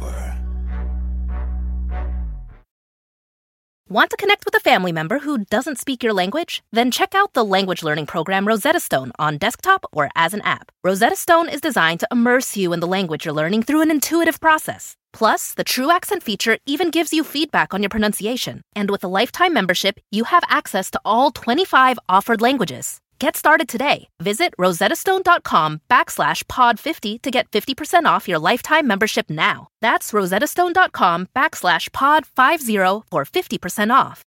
Want 3.89 4.11
to 4.11 4.17
connect 4.17 4.45
with 4.45 4.55
a 4.55 4.61
family 4.61 4.93
member 4.93 5.19
who 5.19 5.47
doesn't 5.47 5.81
speak 5.81 6.05
your 6.05 6.13
language? 6.13 6.63
Then 6.71 6.93
check 6.93 7.17
out 7.17 7.33
the 7.33 7.45
language 7.45 7.83
learning 7.83 8.07
program 8.07 8.47
Rosetta 8.47 8.79
Stone 8.79 9.11
on 9.19 9.39
desktop 9.39 9.85
or 9.91 10.09
as 10.15 10.35
an 10.35 10.43
app. 10.43 10.71
Rosetta 10.85 11.17
Stone 11.17 11.49
is 11.49 11.61
designed 11.61 11.99
to 11.99 12.09
immerse 12.13 12.57
you 12.57 12.73
in 12.73 12.79
the 12.79 12.87
language 12.87 13.25
you're 13.25 13.35
learning 13.35 13.65
through 13.65 13.83
an 13.83 13.91
intuitive 13.91 14.39
process. 14.39 14.97
Plus, 15.13 15.55
the 15.55 15.65
True 15.65 15.91
Accent 15.91 16.23
feature 16.23 16.59
even 16.67 16.91
gives 16.91 17.13
you 17.13 17.25
feedback 17.25 17.75
on 17.75 17.83
your 17.83 17.91
pronunciation. 17.91 18.63
And 18.75 18.91
with 18.91 19.05
a 19.05 19.09
lifetime 19.09 19.53
membership, 19.53 19.99
you 20.11 20.25
have 20.25 20.43
access 20.49 20.91
to 20.93 21.01
all 21.05 21.31
25 21.31 21.99
offered 22.09 22.41
languages. 22.41 23.01
Get 23.21 23.37
started 23.37 23.69
today. 23.69 24.09
Visit 24.19 24.55
rosettastone.com 24.59 25.83
backslash 25.91 26.43
pod50 26.45 27.21
to 27.21 27.31
get 27.31 27.51
50% 27.51 28.07
off 28.07 28.27
your 28.27 28.39
lifetime 28.39 28.87
membership 28.87 29.29
now. 29.29 29.69
That's 29.83 30.13
rosettastone.com 30.13 31.29
backslash 31.37 31.91
pod50 31.91 33.03
for 33.11 33.25
50% 33.25 33.95
off. 33.95 34.25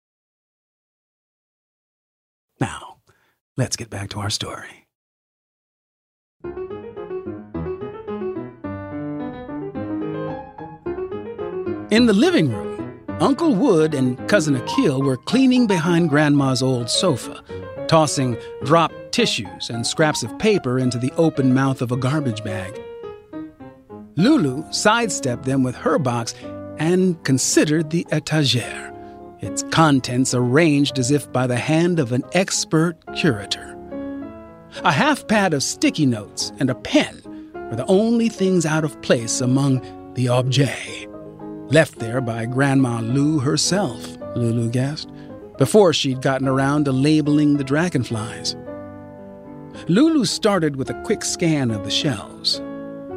Now, 2.60 2.98
let's 3.56 3.78
get 3.78 3.90
back 3.90 4.10
to 4.10 4.20
our 4.20 4.30
story. 4.30 4.81
In 11.92 12.06
the 12.06 12.14
living 12.14 12.54
room, 12.54 13.04
Uncle 13.20 13.54
Wood 13.54 13.94
and 13.94 14.18
Cousin 14.30 14.56
Akil 14.56 15.02
were 15.02 15.18
cleaning 15.18 15.68
behind 15.68 16.08
Grandma's 16.08 16.64
old 16.64 16.90
sofa, 16.90 17.44
tossing 17.90 18.38
dropped 18.64 19.12
tissues 19.12 19.70
and 19.70 19.86
scraps 19.86 20.24
of 20.24 20.40
paper 20.40 20.80
into 20.80 20.98
the 20.98 21.12
open 21.18 21.54
mouth 21.54 21.82
of 21.82 21.92
a 21.92 21.98
garbage 21.98 22.46
bag. 22.46 22.82
Lulu 24.16 24.64
sidestepped 24.72 25.44
them 25.44 25.64
with 25.64 25.76
her 25.76 26.00
box 26.00 26.34
and 26.78 27.22
considered 27.26 27.90
the 27.90 28.08
etagere, 28.14 28.94
its 29.42 29.64
contents 29.64 30.34
arranged 30.34 30.98
as 30.98 31.12
if 31.12 31.30
by 31.34 31.46
the 31.46 31.58
hand 31.58 32.00
of 32.00 32.14
an 32.14 32.24
expert 32.32 32.96
curator. 33.18 33.78
A 34.86 34.94
half 34.94 35.28
pad 35.28 35.54
of 35.54 35.62
sticky 35.62 36.06
notes 36.06 36.54
and 36.58 36.70
a 36.70 36.76
pen 36.76 37.22
were 37.54 37.76
the 37.76 37.86
only 37.88 38.30
things 38.30 38.66
out 38.66 38.86
of 38.86 39.02
place 39.02 39.42
among 39.42 39.82
the 40.14 40.30
objets. 40.30 41.11
Left 41.72 42.00
there 42.00 42.20
by 42.20 42.46
Grandma 42.48 43.00
Lou 43.00 43.40
herself, 43.40 44.18
Lulu 44.36 44.70
guessed, 44.70 45.10
before 45.58 45.94
she'd 45.94 46.22
gotten 46.22 46.46
around 46.46 46.84
to 46.84 46.92
labeling 46.92 47.56
the 47.56 47.64
dragonflies. 47.64 48.58
Lulu 49.88 50.26
started 50.26 50.76
with 50.76 50.90
a 50.90 51.02
quick 51.04 51.24
scan 51.24 51.72
of 51.72 51.86
the 51.86 51.90
shelves. 51.90 52.60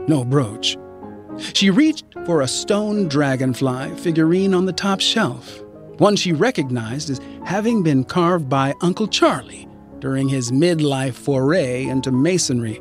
No 0.07 0.25
brooch. 0.25 0.77
She 1.53 1.69
reached 1.69 2.05
for 2.27 2.43
a 2.43 2.47
stone 2.47 3.09
dragonfly 3.09 3.91
figurine 3.97 4.55
on 4.55 4.67
the 4.67 4.73
top 4.73 5.01
shelf, 5.01 5.61
one 5.99 6.15
she 6.15 6.33
recognized 6.33 7.11
as 7.11 7.21
having 7.45 7.83
been 7.83 8.05
carved 8.05 8.49
by 8.49 8.73
Uncle 8.83 9.09
Charlie 9.09 9.67
during 9.99 10.29
his 10.29 10.53
midlife 10.53 11.15
foray 11.15 11.87
into 11.87 12.13
masonry. 12.13 12.81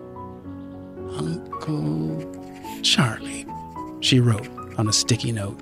Uncle 1.18 2.32
Charlie, 2.84 3.48
she 4.02 4.20
wrote 4.20 4.63
on 4.78 4.88
a 4.88 4.94
sticky 4.94 5.32
note, 5.32 5.60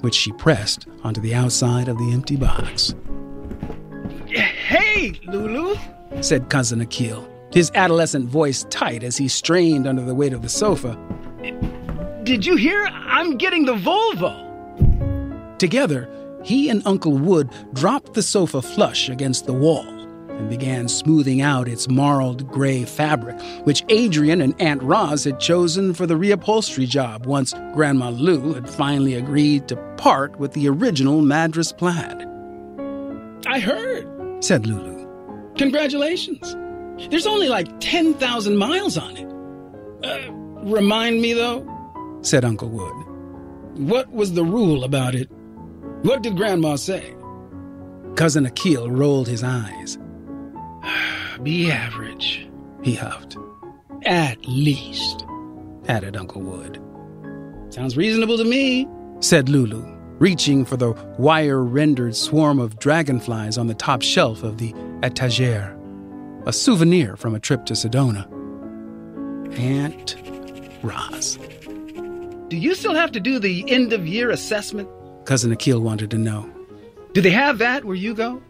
which 0.00 0.14
she 0.14 0.32
pressed 0.32 0.86
onto 1.04 1.20
the 1.20 1.34
outside 1.34 1.88
of 1.88 1.98
the 1.98 2.12
empty 2.12 2.36
box. 2.36 2.94
Hey, 4.26 5.18
Lulu, 5.26 5.76
said 6.20 6.50
Cousin 6.50 6.80
Akil, 6.80 7.28
his 7.52 7.70
adolescent 7.74 8.26
voice 8.26 8.64
tight 8.70 9.02
as 9.02 9.16
he 9.16 9.28
strained 9.28 9.86
under 9.86 10.02
the 10.02 10.14
weight 10.14 10.32
of 10.32 10.42
the 10.42 10.48
sofa. 10.48 10.98
Did 12.24 12.44
you 12.44 12.56
hear? 12.56 12.84
I'm 12.84 13.38
getting 13.38 13.64
the 13.64 13.74
Volvo. 13.74 14.46
Together, 15.58 16.08
he 16.44 16.68
and 16.68 16.82
Uncle 16.86 17.16
Wood 17.16 17.50
dropped 17.72 18.14
the 18.14 18.22
sofa 18.22 18.62
flush 18.62 19.08
against 19.08 19.46
the 19.46 19.52
wall 19.52 19.97
and 20.38 20.48
began 20.48 20.88
smoothing 20.88 21.40
out 21.40 21.68
its 21.68 21.88
marled 21.88 22.48
gray 22.48 22.84
fabric, 22.84 23.38
which 23.64 23.84
Adrian 23.88 24.40
and 24.40 24.54
Aunt 24.60 24.82
Roz 24.82 25.24
had 25.24 25.40
chosen 25.40 25.92
for 25.92 26.06
the 26.06 26.14
reupholstery 26.14 26.88
job 26.88 27.26
once 27.26 27.52
Grandma 27.74 28.10
Lou 28.10 28.54
had 28.54 28.70
finally 28.70 29.14
agreed 29.14 29.68
to 29.68 29.76
part 29.96 30.38
with 30.38 30.52
the 30.52 30.68
original 30.68 31.20
Madras 31.20 31.72
plaid. 31.72 32.24
I 33.46 33.58
heard, 33.60 34.44
said 34.44 34.66
Lulu. 34.66 35.06
Congratulations. 35.56 36.56
There's 37.10 37.26
only 37.26 37.48
like 37.48 37.68
10,000 37.80 38.56
miles 38.56 38.96
on 38.96 39.16
it. 39.16 39.26
Uh, 40.04 40.32
remind 40.64 41.20
me, 41.20 41.32
though, 41.32 41.66
said 42.22 42.44
Uncle 42.44 42.68
Wood. 42.68 42.94
What 43.78 44.10
was 44.12 44.34
the 44.34 44.44
rule 44.44 44.84
about 44.84 45.14
it? 45.14 45.30
What 46.02 46.22
did 46.22 46.36
Grandma 46.36 46.76
say? 46.76 47.14
Cousin 48.16 48.46
Akil 48.46 48.90
rolled 48.90 49.28
his 49.28 49.44
eyes. 49.44 49.98
Be 51.42 51.70
average, 51.70 52.48
he 52.82 52.94
huffed. 52.94 53.36
At 54.04 54.38
least, 54.46 55.24
added 55.88 56.16
Uncle 56.16 56.42
Wood. 56.42 56.80
Sounds 57.70 57.96
reasonable 57.96 58.38
to 58.38 58.44
me, 58.44 58.88
said 59.20 59.48
Lulu, 59.48 59.84
reaching 60.18 60.64
for 60.64 60.76
the 60.76 60.92
wire 61.18 61.62
rendered 61.62 62.16
swarm 62.16 62.58
of 62.58 62.78
dragonflies 62.78 63.58
on 63.58 63.66
the 63.66 63.74
top 63.74 64.02
shelf 64.02 64.42
of 64.42 64.58
the 64.58 64.72
etagere, 65.02 65.76
a 66.46 66.52
souvenir 66.52 67.16
from 67.16 67.34
a 67.34 67.40
trip 67.40 67.64
to 67.66 67.74
Sedona. 67.74 68.26
Aunt 69.58 70.16
Roz. 70.82 71.38
Do 72.48 72.56
you 72.56 72.74
still 72.74 72.94
have 72.94 73.12
to 73.12 73.20
do 73.20 73.38
the 73.38 73.70
end 73.70 73.92
of 73.92 74.06
year 74.06 74.30
assessment? 74.30 74.88
Cousin 75.26 75.52
Akil 75.52 75.80
wanted 75.80 76.10
to 76.12 76.18
know. 76.18 76.48
Do 77.12 77.20
they 77.20 77.30
have 77.30 77.58
that 77.58 77.84
where 77.84 77.96
you 77.96 78.14
go? 78.14 78.40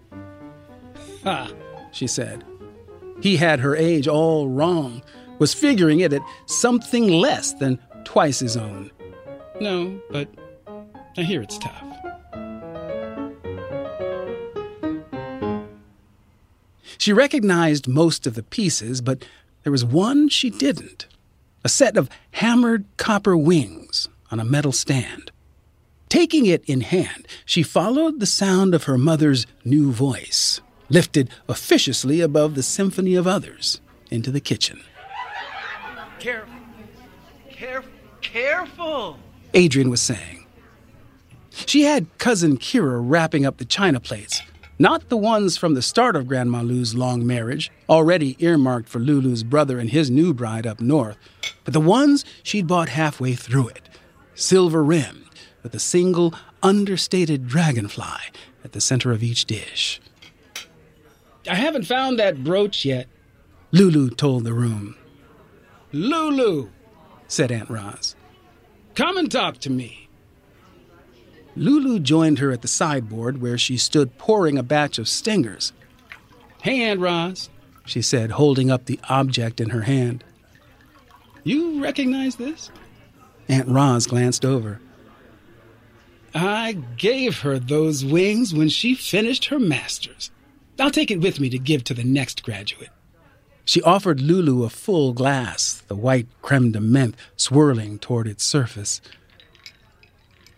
Ha, 1.24 1.50
she 1.92 2.06
said. 2.06 2.44
He 3.20 3.36
had 3.36 3.60
her 3.60 3.74
age 3.74 4.06
all 4.06 4.48
wrong, 4.48 5.02
was 5.38 5.54
figuring 5.54 6.00
it 6.00 6.12
at 6.12 6.22
something 6.46 7.08
less 7.08 7.54
than 7.54 7.78
twice 8.04 8.38
his 8.38 8.56
own. 8.56 8.90
No, 9.60 10.00
but 10.10 10.28
I 11.16 11.22
hear 11.22 11.42
it's 11.42 11.58
tough. 11.58 11.84
She 16.98 17.12
recognized 17.12 17.86
most 17.88 18.26
of 18.26 18.34
the 18.34 18.42
pieces, 18.42 19.00
but 19.00 19.24
there 19.62 19.72
was 19.72 19.84
one 19.84 20.28
she 20.28 20.50
didn't 20.50 21.06
a 21.64 21.68
set 21.68 21.96
of 21.96 22.08
hammered 22.32 22.84
copper 22.96 23.36
wings 23.36 24.08
on 24.30 24.40
a 24.40 24.44
metal 24.44 24.72
stand. 24.72 25.30
Taking 26.08 26.46
it 26.46 26.64
in 26.66 26.80
hand, 26.80 27.26
she 27.44 27.62
followed 27.62 28.20
the 28.20 28.26
sound 28.26 28.74
of 28.74 28.84
her 28.84 28.96
mother's 28.96 29.46
new 29.64 29.92
voice, 29.92 30.60
lifted 30.88 31.30
officiously 31.48 32.20
above 32.20 32.54
the 32.54 32.62
symphony 32.62 33.14
of 33.14 33.26
others, 33.26 33.80
into 34.10 34.30
the 34.30 34.40
kitchen. 34.40 34.80
Careful, 36.18 36.52
careful, 37.50 37.90
careful, 38.20 39.18
Adrian 39.54 39.90
was 39.90 40.00
saying. 40.00 40.46
She 41.50 41.82
had 41.82 42.06
Cousin 42.18 42.56
Kira 42.58 43.00
wrapping 43.02 43.44
up 43.44 43.58
the 43.58 43.64
china 43.64 44.00
plates, 44.00 44.42
not 44.78 45.08
the 45.08 45.16
ones 45.16 45.56
from 45.56 45.74
the 45.74 45.82
start 45.82 46.14
of 46.14 46.28
Grandma 46.28 46.62
Lou's 46.62 46.94
long 46.94 47.26
marriage, 47.26 47.70
already 47.88 48.36
earmarked 48.38 48.88
for 48.88 49.00
Lulu's 49.00 49.42
brother 49.42 49.78
and 49.78 49.90
his 49.90 50.10
new 50.10 50.32
bride 50.32 50.66
up 50.66 50.80
north, 50.80 51.16
but 51.64 51.74
the 51.74 51.80
ones 51.80 52.24
she'd 52.42 52.66
bought 52.66 52.88
halfway 52.90 53.34
through 53.34 53.68
it, 53.68 53.88
silver 54.34 54.84
rimmed, 54.84 55.24
with 55.62 55.74
a 55.74 55.80
single 55.80 56.32
understated 56.62 57.48
dragonfly 57.48 58.20
at 58.64 58.72
the 58.72 58.80
center 58.80 59.10
of 59.10 59.22
each 59.22 59.44
dish. 59.46 60.00
I 61.48 61.54
haven't 61.54 61.84
found 61.84 62.18
that 62.18 62.44
brooch 62.44 62.84
yet, 62.84 63.06
Lulu 63.72 64.10
told 64.10 64.44
the 64.44 64.52
room. 64.52 64.96
Lulu, 65.92 66.68
said 67.26 67.50
Aunt 67.50 67.70
Roz. 67.70 68.14
Come 68.94 69.16
and 69.16 69.30
talk 69.30 69.58
to 69.58 69.70
me. 69.70 70.08
Lulu 71.56 71.98
joined 71.98 72.38
her 72.38 72.52
at 72.52 72.62
the 72.62 72.68
sideboard 72.68 73.40
where 73.40 73.58
she 73.58 73.76
stood 73.76 74.18
pouring 74.18 74.58
a 74.58 74.62
batch 74.62 74.98
of 74.98 75.08
stingers. 75.08 75.72
Hey, 76.62 76.82
Aunt 76.82 77.00
Roz, 77.00 77.50
she 77.84 78.02
said, 78.02 78.32
holding 78.32 78.70
up 78.70 78.84
the 78.84 79.00
object 79.08 79.60
in 79.60 79.70
her 79.70 79.82
hand. 79.82 80.24
You 81.44 81.82
recognize 81.82 82.36
this? 82.36 82.70
Aunt 83.48 83.68
Roz 83.68 84.06
glanced 84.06 84.44
over. 84.44 84.80
I 86.34 86.72
gave 86.96 87.40
her 87.40 87.58
those 87.58 88.04
wings 88.04 88.54
when 88.54 88.68
she 88.68 88.94
finished 88.94 89.46
her 89.46 89.58
master's. 89.58 90.30
I'll 90.78 90.90
take 90.90 91.10
it 91.10 91.20
with 91.20 91.40
me 91.40 91.50
to 91.50 91.58
give 91.58 91.82
to 91.84 91.94
the 91.94 92.04
next 92.04 92.42
graduate. 92.42 92.90
She 93.64 93.82
offered 93.82 94.20
Lulu 94.20 94.64
a 94.64 94.70
full 94.70 95.12
glass, 95.12 95.82
the 95.88 95.96
white 95.96 96.28
creme 96.40 96.72
de 96.72 96.80
menthe 96.80 97.16
swirling 97.36 97.98
toward 97.98 98.26
its 98.26 98.44
surface. 98.44 99.00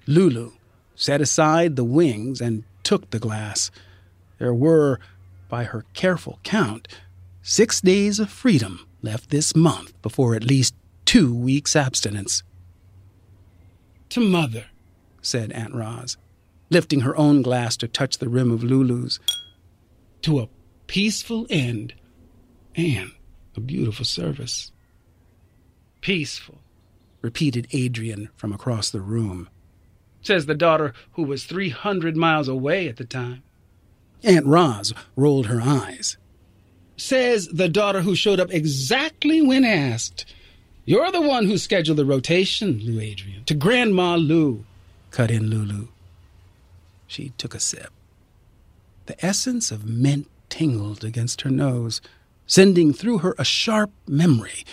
Lulu 0.07 0.53
set 0.95 1.21
aside 1.21 1.77
the 1.77 1.85
wings 1.85 2.41
and 2.41 2.65
took 2.83 3.11
the 3.11 3.19
glass. 3.19 3.71
There 4.39 4.55
were, 4.55 5.01
by 5.49 5.65
her 5.65 5.85
careful 5.95 6.39
count, 6.43 6.89
six 7.43 7.81
days 7.81 8.21
of 8.21 8.31
freedom 8.31 8.87
left 9.03 9.31
this 9.31 9.57
month 9.57 10.01
before 10.03 10.35
at 10.35 10.45
least 10.45 10.75
two 11.05 11.35
weeks' 11.35 11.75
abstinence. 11.75 12.43
To 14.11 14.21
Mother, 14.21 14.67
said 15.23 15.53
Aunt 15.53 15.75
Roz, 15.75 16.17
lifting 16.69 17.01
her 17.01 17.17
own 17.17 17.43
glass 17.43 17.77
to 17.79 17.89
touch 17.89 18.19
the 18.19 18.29
rim 18.29 18.51
of 18.51 18.63
Lulu's. 18.63 19.19
To 20.23 20.41
a 20.41 20.49
peaceful 20.87 21.47
end 21.49 21.95
and 22.75 23.13
a 23.57 23.61
beautiful 23.61 24.05
service. 24.05 24.73
Peaceful, 26.01 26.59
repeated 27.23 27.69
Adrian 27.73 28.31
from 28.37 28.53
across 28.53 28.91
the 28.91 29.01
room. 29.01 29.49
Says 30.23 30.47
the 30.47 30.55
daughter 30.55 30.93
who 31.13 31.23
was 31.23 31.45
300 31.45 32.17
miles 32.17 32.49
away 32.49 32.89
at 32.89 32.97
the 32.97 33.05
time. 33.05 33.43
Aunt 34.23 34.47
Roz 34.47 34.93
rolled 35.17 35.47
her 35.47 35.61
eyes. 35.63 36.17
Says 36.97 37.49
the 37.49 37.69
daughter 37.69 38.03
who 38.03 38.15
showed 38.15 38.41
up 38.41 38.53
exactly 38.53 39.41
when 39.41 39.65
asked. 39.65 40.27
You're 40.85 41.11
the 41.11 41.23
one 41.23 41.47
who 41.47 41.57
scheduled 41.57 41.99
the 41.99 42.05
rotation, 42.05 42.81
Lou 42.83 43.01
Adrian, 43.01 43.45
to 43.45 43.55
Grandma 43.55 44.17
Lou, 44.17 44.65
cut 45.11 45.31
in 45.31 45.49
Lulu. 45.49 45.89
She 47.07 47.31
took 47.39 47.55
a 47.55 47.61
sip. 47.61 47.91
The 49.11 49.27
essence 49.27 49.73
of 49.73 49.89
mint 49.89 50.29
tingled 50.49 51.03
against 51.03 51.41
her 51.41 51.51
nose, 51.51 52.01
sending 52.47 52.93
through 52.93 53.19
her 53.19 53.35
a 53.39 53.45
sharp 53.45 53.91
memory 54.07 54.65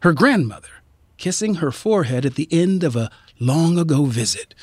Her 0.00 0.14
grandmother, 0.14 0.80
kissing 1.18 1.56
her 1.56 1.70
forehead 1.70 2.24
at 2.24 2.36
the 2.36 2.48
end 2.50 2.82
of 2.82 2.96
a 2.96 3.10
long 3.38 3.78
ago 3.78 4.06
visit, 4.06 4.54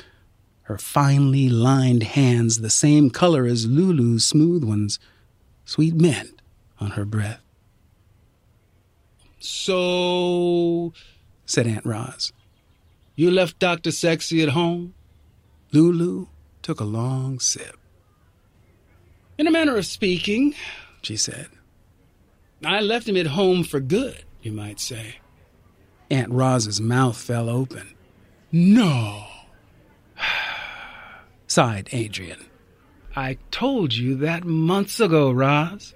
her 0.62 0.78
finely 0.78 1.48
lined 1.48 2.02
hands 2.02 2.58
the 2.58 2.70
same 2.70 3.08
color 3.08 3.46
as 3.46 3.66
Lulu's 3.66 4.26
smooth 4.26 4.64
ones, 4.64 4.98
sweet 5.64 5.94
mint 5.94 6.42
on 6.80 6.90
her 6.98 7.04
breath. 7.04 7.40
So, 9.38 10.92
said 11.46 11.68
Aunt 11.68 11.86
Roz, 11.86 12.32
you 13.14 13.30
left 13.30 13.60
Dr. 13.60 13.92
Sexy 13.92 14.42
at 14.42 14.48
home? 14.48 14.94
Lulu 15.70 16.26
took 16.62 16.80
a 16.80 16.84
long 16.84 17.38
sip. 17.38 17.78
In 19.36 19.46
a 19.46 19.50
manner 19.50 19.76
of 19.76 19.86
speaking, 19.86 20.54
she 21.02 21.16
said. 21.16 21.48
I 22.64 22.80
left 22.80 23.08
him 23.08 23.16
at 23.16 23.26
home 23.26 23.64
for 23.64 23.80
good, 23.80 24.24
you 24.42 24.52
might 24.52 24.80
say. 24.80 25.16
Aunt 26.10 26.30
Roz's 26.30 26.80
mouth 26.80 27.16
fell 27.16 27.48
open. 27.50 27.94
No, 28.52 29.26
sighed 31.46 31.88
Adrian. 31.92 32.46
I 33.16 33.38
told 33.50 33.94
you 33.94 34.16
that 34.16 34.44
months 34.44 35.00
ago, 35.00 35.30
Roz. 35.30 35.94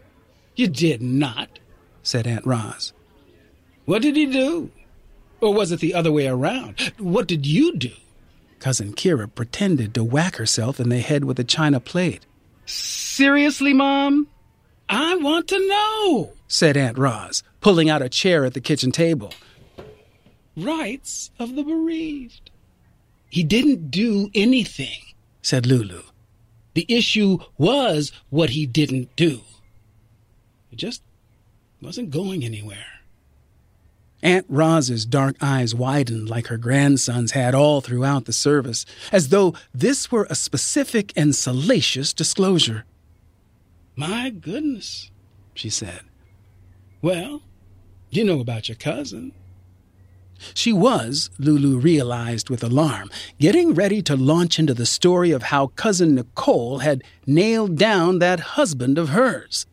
You 0.57 0.67
did 0.67 1.01
not, 1.01 1.61
said 2.03 2.27
Aunt 2.27 2.47
Roz. 2.47 2.93
What 3.85 4.03
did 4.03 4.17
he 4.17 4.27
do? 4.27 4.71
Or 5.41 5.55
was 5.55 5.71
it 5.71 5.81
the 5.81 5.95
other 5.95 6.11
way 6.11 6.27
around? 6.27 6.93
What 6.99 7.29
did 7.29 7.47
you 7.47 7.77
do? 7.77 7.93
Cousin 8.59 8.93
Kira 8.93 9.33
pretended 9.33 9.95
to 9.95 10.03
whack 10.03 10.37
herself 10.37 10.81
in 10.81 10.89
the 10.89 10.99
head 10.99 11.25
with 11.25 11.39
a 11.39 11.45
china 11.45 11.79
plate. 11.79 12.27
Seriously, 12.69 13.73
Mom? 13.73 14.29
I 14.91 15.17
want 15.17 15.49
to 15.49 15.69
know, 15.69 16.35
said 16.49 16.77
Aunt 16.77 16.99
Roz, 16.99 17.43
pulling 17.63 17.89
out 17.89 18.03
a 18.03 18.11
chair 18.11 18.45
at 18.45 18.53
the 18.53 18.61
kitchen 18.61 18.93
table. 18.93 19.33
Rights 20.55 21.31
of 21.39 21.57
the 21.57 21.63
bereaved. 21.63 22.51
He 23.31 23.43
didn't 23.43 23.91
do 23.91 24.29
anything, 24.35 25.01
said 25.41 25.65
Lulu. 25.65 26.03
The 26.75 26.85
issue 26.91 27.39
was 27.57 28.13
what 28.29 28.51
he 28.51 28.67
didn't 28.67 29.17
do. 29.17 29.41
It 30.71 30.77
just 30.77 31.03
wasn't 31.81 32.11
going 32.11 32.45
anywhere. 32.45 32.98
Aunt 34.23 34.47
Roz's 34.49 35.07
dark 35.07 35.37
eyes 35.41 35.75
widened 35.75 36.29
like 36.29 36.49
her 36.49 36.57
grandson's 36.57 37.33
had 37.33 37.55
all 37.55 37.81
throughout 37.81 38.25
the 38.25 38.33
service, 38.33 38.85
as 39.13 39.29
though 39.29 39.55
this 39.73 40.11
were 40.11 40.27
a 40.29 40.35
specific 40.35 41.13
and 41.17 41.35
salacious 41.35 42.13
disclosure. 42.13 42.85
My 43.95 44.31
goodness, 44.31 45.11
she 45.55 45.71
said. 45.71 46.01
Well, 47.01 47.43
you 48.11 48.25
know 48.25 48.41
about 48.41 48.69
your 48.69 48.77
cousin. 48.77 49.33
She 50.55 50.73
was, 50.73 51.31
Lulu 51.39 51.79
realized 51.79 52.49
with 52.49 52.63
alarm, 52.63 53.11
getting 53.41 53.75
ready 53.75 54.03
to 54.03 54.17
launch 54.17 54.59
into 54.59 54.75
the 54.75 54.87
story 54.87 55.33
of 55.33 55.45
how 55.45 55.69
Cousin 55.69 56.15
Nicole 56.15 56.79
had 56.79 57.03
nailed 57.27 57.77
down 57.77 58.21
that 58.21 58.41
husband 58.41 58.99
of 58.99 59.11
hers. 59.11 59.67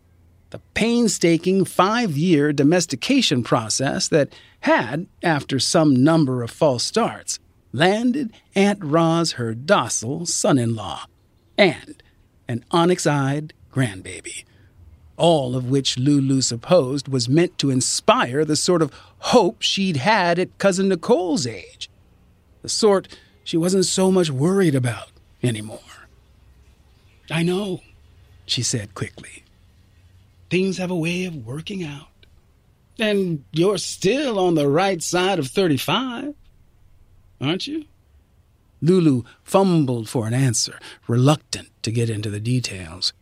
The 0.56 0.62
painstaking 0.74 1.66
five 1.66 2.16
year 2.16 2.54
domestication 2.54 3.44
process 3.44 4.08
that 4.08 4.34
had, 4.62 5.08
after 5.22 5.60
some 5.60 5.94
number 5.94 6.44
of 6.44 6.50
false 6.50 6.86
starts, 6.86 7.40
landed 7.74 8.32
Aunt 8.56 8.82
Roz 8.82 9.34
her 9.34 9.54
docile 9.54 10.26
son 10.26 10.58
in 10.58 10.74
law 10.74 11.08
and 11.58 12.02
an 12.48 12.64
onyx 12.72 13.06
eyed 13.06 13.54
grandbaby 13.70 14.46
all 15.18 15.58
of 15.58 15.70
which 15.70 16.00
Lulu 16.00 16.40
supposed 16.40 17.10
was 17.10 17.28
meant 17.28 17.58
to 17.58 17.70
inspire 17.70 18.46
the 18.46 18.56
sort 18.56 18.82
of 18.82 18.94
hope 19.18 19.62
she'd 19.62 19.98
had 19.98 20.40
at 20.40 20.58
Cousin 20.58 20.88
Nicole's 20.88 21.46
age. 21.46 21.90
The 22.62 22.70
sort 22.70 23.10
she 23.44 23.58
wasn't 23.58 23.88
so 23.88 24.10
much 24.10 24.30
worried 24.30 24.74
about 24.74 25.12
anymore. 25.44 26.08
I 27.30 27.44
know, 27.44 27.82
she 28.46 28.64
said 28.64 28.96
quickly. 28.96 29.45
Things 30.50 30.78
have 30.78 30.92
a 30.92 30.96
way 30.96 31.26
of 31.26 31.46
working 31.46 31.84
out. 31.84 32.08
And 32.98 33.44
you're 33.52 33.78
still 33.78 34.40
on 34.40 34.56
the 34.56 34.70
right 34.70 35.02
side 35.02 35.40
of 35.40 35.48
35, 35.48 36.34
aren't 37.42 37.68
you? 37.68 37.86
Lulu 38.82 39.24
fumbled 39.44 40.08
for 40.08 40.28
an 40.28 40.34
answer, 40.34 40.80
reluctant 41.08 41.70
to 41.84 41.92
get 41.92 42.10
into 42.10 42.30
the 42.30 42.40
details. 42.40 43.14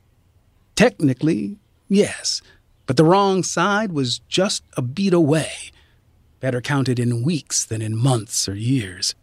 Technically, 0.76 1.58
Yes, 1.94 2.42
but 2.88 2.98
the 2.98 3.06
wrong 3.06 3.44
side 3.44 3.92
was 3.92 4.18
just 4.28 4.64
a 4.76 4.82
beat 4.82 5.14
away. 5.14 5.52
Better 6.40 6.60
counted 6.60 6.98
in 6.98 7.24
weeks 7.24 7.64
than 7.64 7.84
in 7.84 7.96
months 7.96 8.50
or 8.50 8.56
years. 8.56 9.14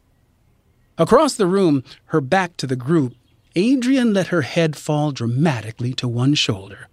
Across 0.97 1.35
the 1.35 1.49
room, 1.49 1.83
her 2.07 2.21
back 2.21 2.57
to 2.59 2.67
the 2.69 2.77
group, 2.77 3.15
Adrian 3.57 4.15
let 4.15 4.29
her 4.29 4.43
head 4.43 4.77
fall 4.77 5.11
dramatically 5.11 5.93
to 5.95 6.07
one 6.07 6.35
shoulder. 6.35 6.87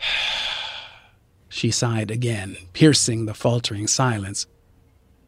she 1.48 1.70
sighed 1.70 2.10
again, 2.10 2.56
piercing 2.72 3.26
the 3.26 3.34
faltering 3.34 3.86
silence. 3.86 4.46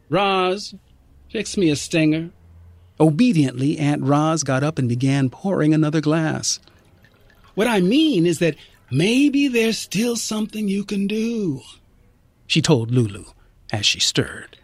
Roz, 0.09 0.74
fix 1.30 1.56
me 1.56 1.70
a 1.70 1.76
stinger. 1.76 2.30
Obediently, 2.98 3.78
Aunt 3.78 4.02
Roz 4.02 4.42
got 4.42 4.62
up 4.62 4.78
and 4.78 4.88
began 4.88 5.30
pouring 5.30 5.72
another 5.72 6.00
glass. 6.00 6.61
What 7.54 7.66
I 7.66 7.80
mean 7.80 8.26
is 8.26 8.38
that 8.38 8.56
Maybe 8.90 9.46
there's 9.46 9.78
still 9.78 10.16
something 10.16 10.66
you 10.66 10.83
can 10.83 11.06
do, 11.06 11.62
she 12.48 12.61
told 12.61 12.90
Lulu 12.90 13.24
as 13.72 13.87
she 13.87 14.00
stirred. 14.00 14.59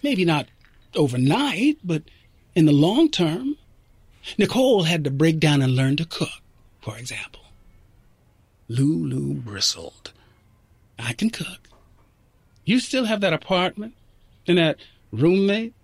Maybe 0.00 0.24
not 0.24 0.46
overnight, 0.94 1.78
but 1.82 2.04
in 2.54 2.66
the 2.66 2.72
long 2.72 3.10
term. 3.10 3.56
Nicole 4.38 4.84
had 4.84 5.02
to 5.04 5.10
break 5.10 5.40
down 5.40 5.60
and 5.60 5.74
learn 5.74 5.96
to 5.96 6.04
cook, 6.04 6.40
for 6.80 6.96
example. 6.96 7.40
Lulu 8.68 9.34
bristled. 9.34 10.12
I 10.98 11.12
can 11.12 11.30
cook. 11.30 11.68
You 12.64 12.80
still 12.80 13.04
have 13.04 13.20
that 13.20 13.32
apartment 13.32 13.94
and 14.46 14.58
that 14.58 14.78
roommate? 15.12 15.74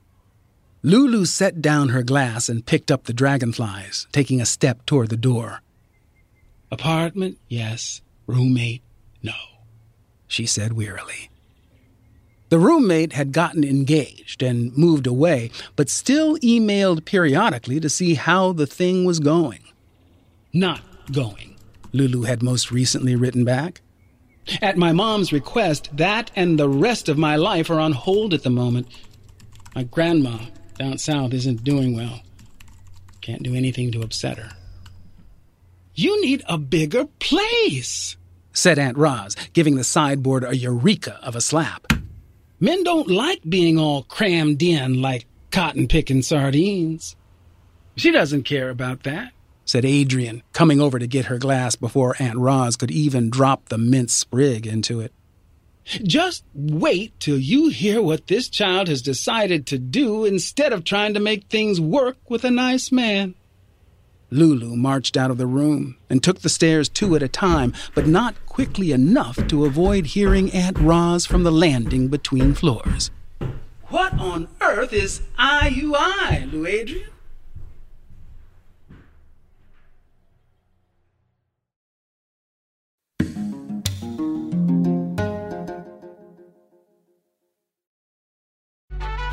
Lulu 0.82 1.24
set 1.24 1.62
down 1.62 1.90
her 1.90 2.02
glass 2.02 2.48
and 2.48 2.66
picked 2.66 2.90
up 2.90 3.04
the 3.04 3.12
dragonflies, 3.12 4.08
taking 4.10 4.40
a 4.40 4.46
step 4.46 4.84
toward 4.84 5.10
the 5.10 5.16
door. 5.16 5.60
Apartment, 6.72 7.38
yes. 7.48 8.00
Roommate, 8.26 8.82
no, 9.22 9.34
she 10.26 10.46
said 10.46 10.72
wearily. 10.72 11.30
The 12.48 12.58
roommate 12.58 13.12
had 13.14 13.32
gotten 13.32 13.64
engaged 13.64 14.42
and 14.42 14.76
moved 14.76 15.06
away, 15.06 15.50
but 15.76 15.88
still 15.88 16.36
emailed 16.38 17.04
periodically 17.04 17.80
to 17.80 17.88
see 17.88 18.14
how 18.14 18.52
the 18.52 18.66
thing 18.66 19.04
was 19.04 19.20
going. 19.20 19.60
Not 20.52 20.82
going, 21.10 21.51
Lulu 21.92 22.22
had 22.22 22.42
most 22.42 22.70
recently 22.70 23.14
written 23.16 23.44
back. 23.44 23.82
At 24.60 24.76
my 24.76 24.92
mom's 24.92 25.32
request, 25.32 25.96
that 25.96 26.30
and 26.34 26.58
the 26.58 26.68
rest 26.68 27.08
of 27.08 27.18
my 27.18 27.36
life 27.36 27.70
are 27.70 27.78
on 27.78 27.92
hold 27.92 28.34
at 28.34 28.42
the 28.42 28.50
moment. 28.50 28.88
My 29.74 29.84
grandma 29.84 30.38
down 30.78 30.98
south 30.98 31.32
isn't 31.32 31.64
doing 31.64 31.94
well. 31.94 32.20
Can't 33.20 33.42
do 33.42 33.54
anything 33.54 33.92
to 33.92 34.02
upset 34.02 34.38
her. 34.38 34.50
You 35.94 36.20
need 36.22 36.42
a 36.48 36.58
bigger 36.58 37.04
place, 37.20 38.16
said 38.52 38.78
Aunt 38.78 38.96
Roz, 38.96 39.36
giving 39.52 39.76
the 39.76 39.84
sideboard 39.84 40.42
a 40.42 40.56
eureka 40.56 41.20
of 41.22 41.36
a 41.36 41.40
slap. 41.40 41.92
Men 42.58 42.82
don't 42.82 43.08
like 43.08 43.42
being 43.48 43.78
all 43.78 44.04
crammed 44.04 44.62
in 44.62 45.02
like 45.02 45.26
cotton 45.50 45.86
picking 45.86 46.22
sardines. 46.22 47.14
She 47.96 48.10
doesn't 48.10 48.44
care 48.44 48.70
about 48.70 49.02
that, 49.02 49.32
said 49.72 49.86
Adrian, 49.86 50.42
coming 50.52 50.82
over 50.82 50.98
to 50.98 51.06
get 51.06 51.24
her 51.24 51.38
glass 51.38 51.76
before 51.76 52.14
Aunt 52.18 52.36
Roz 52.36 52.76
could 52.76 52.90
even 52.90 53.30
drop 53.30 53.70
the 53.70 53.78
mint 53.78 54.10
sprig 54.10 54.66
into 54.66 55.00
it. 55.00 55.14
Just 56.02 56.44
wait 56.52 57.18
till 57.18 57.38
you 57.38 57.70
hear 57.70 58.02
what 58.02 58.26
this 58.26 58.50
child 58.50 58.88
has 58.88 59.00
decided 59.00 59.66
to 59.68 59.78
do 59.78 60.26
instead 60.26 60.74
of 60.74 60.84
trying 60.84 61.14
to 61.14 61.20
make 61.20 61.46
things 61.46 61.80
work 61.80 62.18
with 62.28 62.44
a 62.44 62.50
nice 62.50 62.92
man. 62.92 63.34
Lulu 64.30 64.76
marched 64.76 65.16
out 65.16 65.30
of 65.30 65.38
the 65.38 65.46
room 65.46 65.96
and 66.10 66.22
took 66.22 66.40
the 66.40 66.50
stairs 66.50 66.90
two 66.90 67.16
at 67.16 67.22
a 67.22 67.28
time, 67.28 67.72
but 67.94 68.06
not 68.06 68.44
quickly 68.44 68.92
enough 68.92 69.38
to 69.46 69.64
avoid 69.64 70.04
hearing 70.04 70.52
Aunt 70.52 70.78
Roz 70.78 71.24
from 71.24 71.44
the 71.44 71.50
landing 71.50 72.08
between 72.08 72.52
floors. 72.52 73.10
What 73.88 74.12
on 74.18 74.48
earth 74.60 74.92
is 74.92 75.22
IUI, 75.38 76.52
Lou 76.52 76.66
Adrian? 76.66 77.11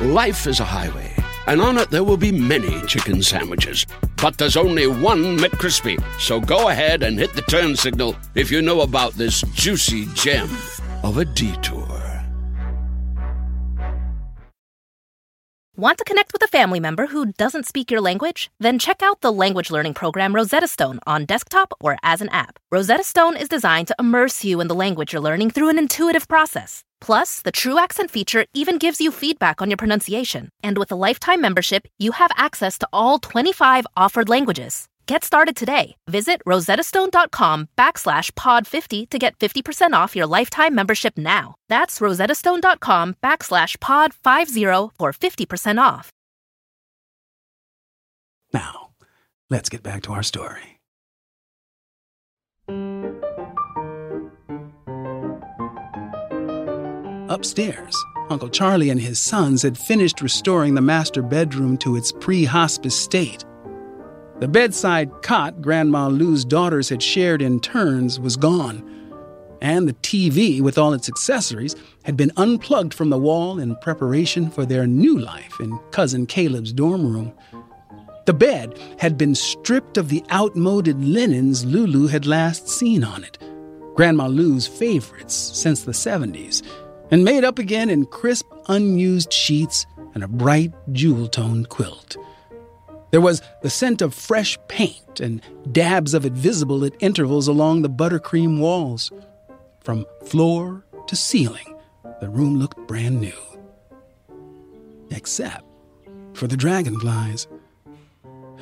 Life 0.02 0.48
is 0.48 0.60
a 0.60 0.66
highway 0.66 1.14
and 1.50 1.62
on 1.62 1.78
it 1.78 1.90
there 1.90 2.04
will 2.04 2.18
be 2.18 2.32
many 2.32 2.80
chicken 2.86 3.24
sandwiches. 3.24 3.86
But 4.22 4.38
there's 4.38 4.56
only 4.56 4.88
one 4.88 5.38
McCrispy. 5.38 6.02
So 6.20 6.40
go 6.40 6.70
ahead 6.70 7.04
and 7.04 7.18
hit 7.18 7.34
the 7.34 7.42
turn 7.42 7.76
signal 7.76 8.16
if 8.36 8.52
you 8.52 8.62
know 8.62 8.82
about 8.82 9.14
this 9.14 9.42
juicy 9.54 10.06
gem 10.14 10.50
of 11.04 11.18
a 11.18 11.26
detour. 11.26 11.88
Want 15.76 15.98
to 15.98 16.04
connect 16.04 16.34
with 16.34 16.44
a 16.44 16.48
family 16.48 16.82
member 16.82 17.08
who 17.08 17.32
doesn't 17.38 17.66
speak 17.66 17.90
your 17.90 18.02
language? 18.02 18.52
Then 18.60 18.80
check 18.80 19.02
out 19.02 19.22
the 19.22 19.32
language 19.32 19.72
learning 19.72 19.94
program 19.94 20.36
Rosetta 20.36 20.68
Stone 20.68 21.00
on 21.08 21.24
desktop 21.26 21.72
or 21.80 21.98
as 22.04 22.22
an 22.22 22.30
app. 22.30 22.60
Rosetta 22.70 23.04
Stone 23.04 23.38
is 23.38 23.48
designed 23.48 23.88
to 23.88 23.96
immerse 23.98 24.44
you 24.44 24.60
in 24.60 24.68
the 24.68 24.76
language 24.76 25.14
you're 25.14 25.22
learning 25.22 25.52
through 25.52 25.70
an 25.70 25.80
intuitive 25.80 26.28
process. 26.28 26.84
Plus, 27.02 27.42
the 27.42 27.52
True 27.52 27.78
Accent 27.78 28.12
feature 28.12 28.46
even 28.54 28.78
gives 28.78 29.02
you 29.02 29.12
feedback 29.12 29.62
on 29.62 29.70
your 29.70 29.78
pronunciation. 29.78 30.50
And 30.64 30.78
with 30.78 30.92
a 30.92 30.96
lifetime 30.96 31.42
membership, 31.42 31.88
you 31.98 32.12
have 32.14 32.32
access 32.38 32.78
to 32.80 32.88
all 32.94 33.20
25 33.20 33.86
offered 33.98 34.30
languages. 34.30 34.88
Get 35.10 35.24
started 35.24 35.56
today. 35.56 35.96
Visit 36.08 36.40
rosettastone.com 36.46 37.70
backslash 37.76 38.32
pod50 38.34 39.10
to 39.10 39.18
get 39.18 39.38
50% 39.40 39.94
off 39.94 40.16
your 40.16 40.28
lifetime 40.28 40.76
membership 40.76 41.18
now. 41.18 41.56
That's 41.68 41.98
rosettastone.com 42.00 43.16
backslash 43.24 43.78
pod50 43.78 44.92
for 45.00 45.12
50% 45.12 45.82
off. 45.82 46.12
Now, 48.54 48.90
let's 49.50 49.70
get 49.70 49.82
back 49.82 50.04
to 50.04 50.14
our 50.14 50.24
story. 50.24 50.79
Upstairs, 57.30 57.96
Uncle 58.32 58.50
Charlie 58.50 58.90
and 58.90 59.00
his 59.00 59.20
sons 59.20 59.62
had 59.62 59.78
finished 59.78 60.20
restoring 60.20 60.74
the 60.74 60.82
master 60.82 61.22
bedroom 61.22 61.78
to 61.78 61.96
its 61.96 62.12
pre 62.12 62.44
hospice 62.44 63.00
state. 63.00 63.46
The 64.40 64.48
bedside 64.48 65.12
cot 65.22 65.62
Grandma 65.62 66.08
Lou's 66.08 66.44
daughters 66.44 66.90
had 66.90 67.04
shared 67.04 67.44
in 67.44 67.60
turns 67.60 68.20
was 68.20 68.36
gone, 68.36 68.84
and 69.62 69.88
the 69.88 69.94
TV, 69.94 70.60
with 70.60 70.80
all 70.80 70.94
its 70.94 71.08
accessories, 71.08 71.76
had 72.04 72.18
been 72.18 72.32
unplugged 72.36 72.96
from 72.96 73.12
the 73.12 73.20
wall 73.20 73.60
in 73.60 73.76
preparation 73.76 74.50
for 74.50 74.66
their 74.66 74.88
new 74.88 75.20
life 75.20 75.60
in 75.60 75.78
Cousin 75.92 76.26
Caleb's 76.26 76.74
dorm 76.74 77.06
room. 77.06 77.32
The 78.26 78.34
bed 78.34 78.80
had 78.98 79.20
been 79.20 79.36
stripped 79.36 79.98
of 79.98 80.10
the 80.10 80.24
outmoded 80.32 81.04
linens 81.06 81.64
Lulu 81.64 82.08
had 82.08 82.26
last 82.26 82.68
seen 82.68 83.04
on 83.04 83.24
it, 83.24 83.38
Grandma 83.96 84.26
Lou's 84.26 84.66
favorites 84.66 85.36
since 85.36 85.84
the 85.84 85.92
70s, 85.92 86.64
and 87.12 87.24
made 87.24 87.44
up 87.44 87.60
again 87.60 87.90
in 87.90 88.06
crisp, 88.06 88.46
unused 88.68 89.34
sheets 89.34 89.86
and 90.14 90.24
a 90.24 90.28
bright, 90.28 90.74
jewel 90.92 91.28
toned 91.28 91.70
quilt. 91.70 92.18
There 93.12 93.22
was 93.22 93.42
the 93.64 93.70
scent 93.70 94.02
of 94.02 94.14
fresh 94.14 94.58
paint 94.68 95.20
and 95.20 95.42
dabs 95.72 96.14
of 96.14 96.26
it 96.26 96.34
visible 96.34 96.86
at 96.86 96.94
intervals 97.00 97.48
along 97.48 97.82
the 97.82 97.90
buttercream 97.90 98.60
walls. 98.60 99.12
From 99.82 100.06
floor 100.26 100.86
to 101.08 101.16
ceiling, 101.16 101.76
the 102.22 102.30
room 102.30 102.60
looked 102.60 102.78
brand 102.88 103.20
new. 103.20 103.34
Except 105.10 105.66
for 106.34 106.48
the 106.48 106.58
dragonflies. 106.58 107.48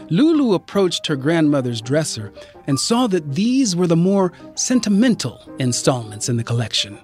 Lulu 0.09 0.53
approached 0.53 1.07
her 1.07 1.17
grandmother's 1.17 1.81
dresser 1.81 2.31
and 2.65 2.79
saw 2.79 3.07
that 3.07 3.35
these 3.35 3.75
were 3.75 3.87
the 3.87 3.97
more 3.97 4.31
sentimental 4.55 5.41
installments 5.59 6.29
in 6.29 6.37
the 6.37 6.43
collection. 6.43 6.97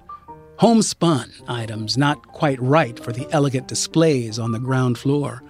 Homespun 0.58 1.32
items 1.48 1.98
not 1.98 2.26
quite 2.28 2.60
right 2.60 2.98
for 2.98 3.12
the 3.12 3.26
elegant 3.32 3.66
displays 3.66 4.38
on 4.38 4.52
the 4.52 4.60
ground 4.60 4.98
floor. 4.98 5.42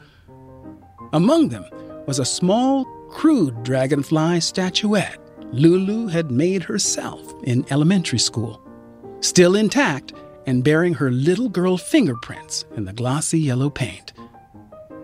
Among 1.12 1.48
them 1.48 1.64
was 2.06 2.18
a 2.18 2.24
small, 2.24 2.84
crude 3.10 3.62
dragonfly 3.62 4.40
statuette 4.40 5.20
Lulu 5.52 6.08
had 6.08 6.30
made 6.30 6.64
herself 6.64 7.32
in 7.44 7.64
elementary 7.70 8.18
school, 8.18 8.60
still 9.20 9.54
intact 9.54 10.12
and 10.46 10.64
bearing 10.64 10.94
her 10.94 11.10
little 11.10 11.48
girl 11.48 11.76
fingerprints 11.76 12.64
in 12.76 12.84
the 12.84 12.92
glossy 12.92 13.38
yellow 13.38 13.70
paint. 13.70 14.12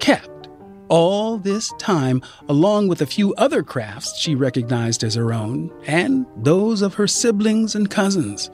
Kept 0.01 0.49
all 0.89 1.39
this 1.39 1.73
time, 1.79 2.21
along 2.49 2.89
with 2.89 3.01
a 3.01 3.07
few 3.07 3.33
other 3.35 3.63
crafts 3.63 4.19
she 4.19 4.35
recognized 4.35 5.05
as 5.05 5.15
her 5.15 5.33
own, 5.33 5.73
and 5.87 6.27
those 6.37 6.83
of 6.83 6.95
her 6.95 7.07
siblings 7.07 7.77
and 7.77 7.91
cousins. 7.91 8.51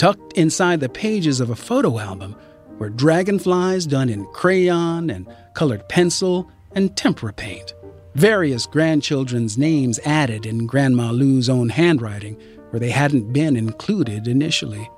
Tucked 0.00 0.32
inside 0.32 0.80
the 0.80 0.88
pages 0.88 1.40
of 1.40 1.50
a 1.50 1.54
photo 1.54 1.98
album 1.98 2.34
were 2.78 2.88
dragonflies 2.88 3.84
done 3.84 4.08
in 4.08 4.24
crayon 4.32 5.10
and 5.10 5.26
colored 5.52 5.86
pencil 5.90 6.50
and 6.72 6.96
tempera 6.96 7.34
paint. 7.34 7.74
Various 8.14 8.64
grandchildren's 8.64 9.58
names 9.58 10.00
added 10.06 10.46
in 10.46 10.66
Grandma 10.66 11.10
Lou's 11.10 11.50
own 11.50 11.68
handwriting 11.68 12.40
where 12.70 12.80
they 12.80 12.88
hadn't 12.88 13.34
been 13.34 13.58
included 13.58 14.26
initially. 14.26 14.88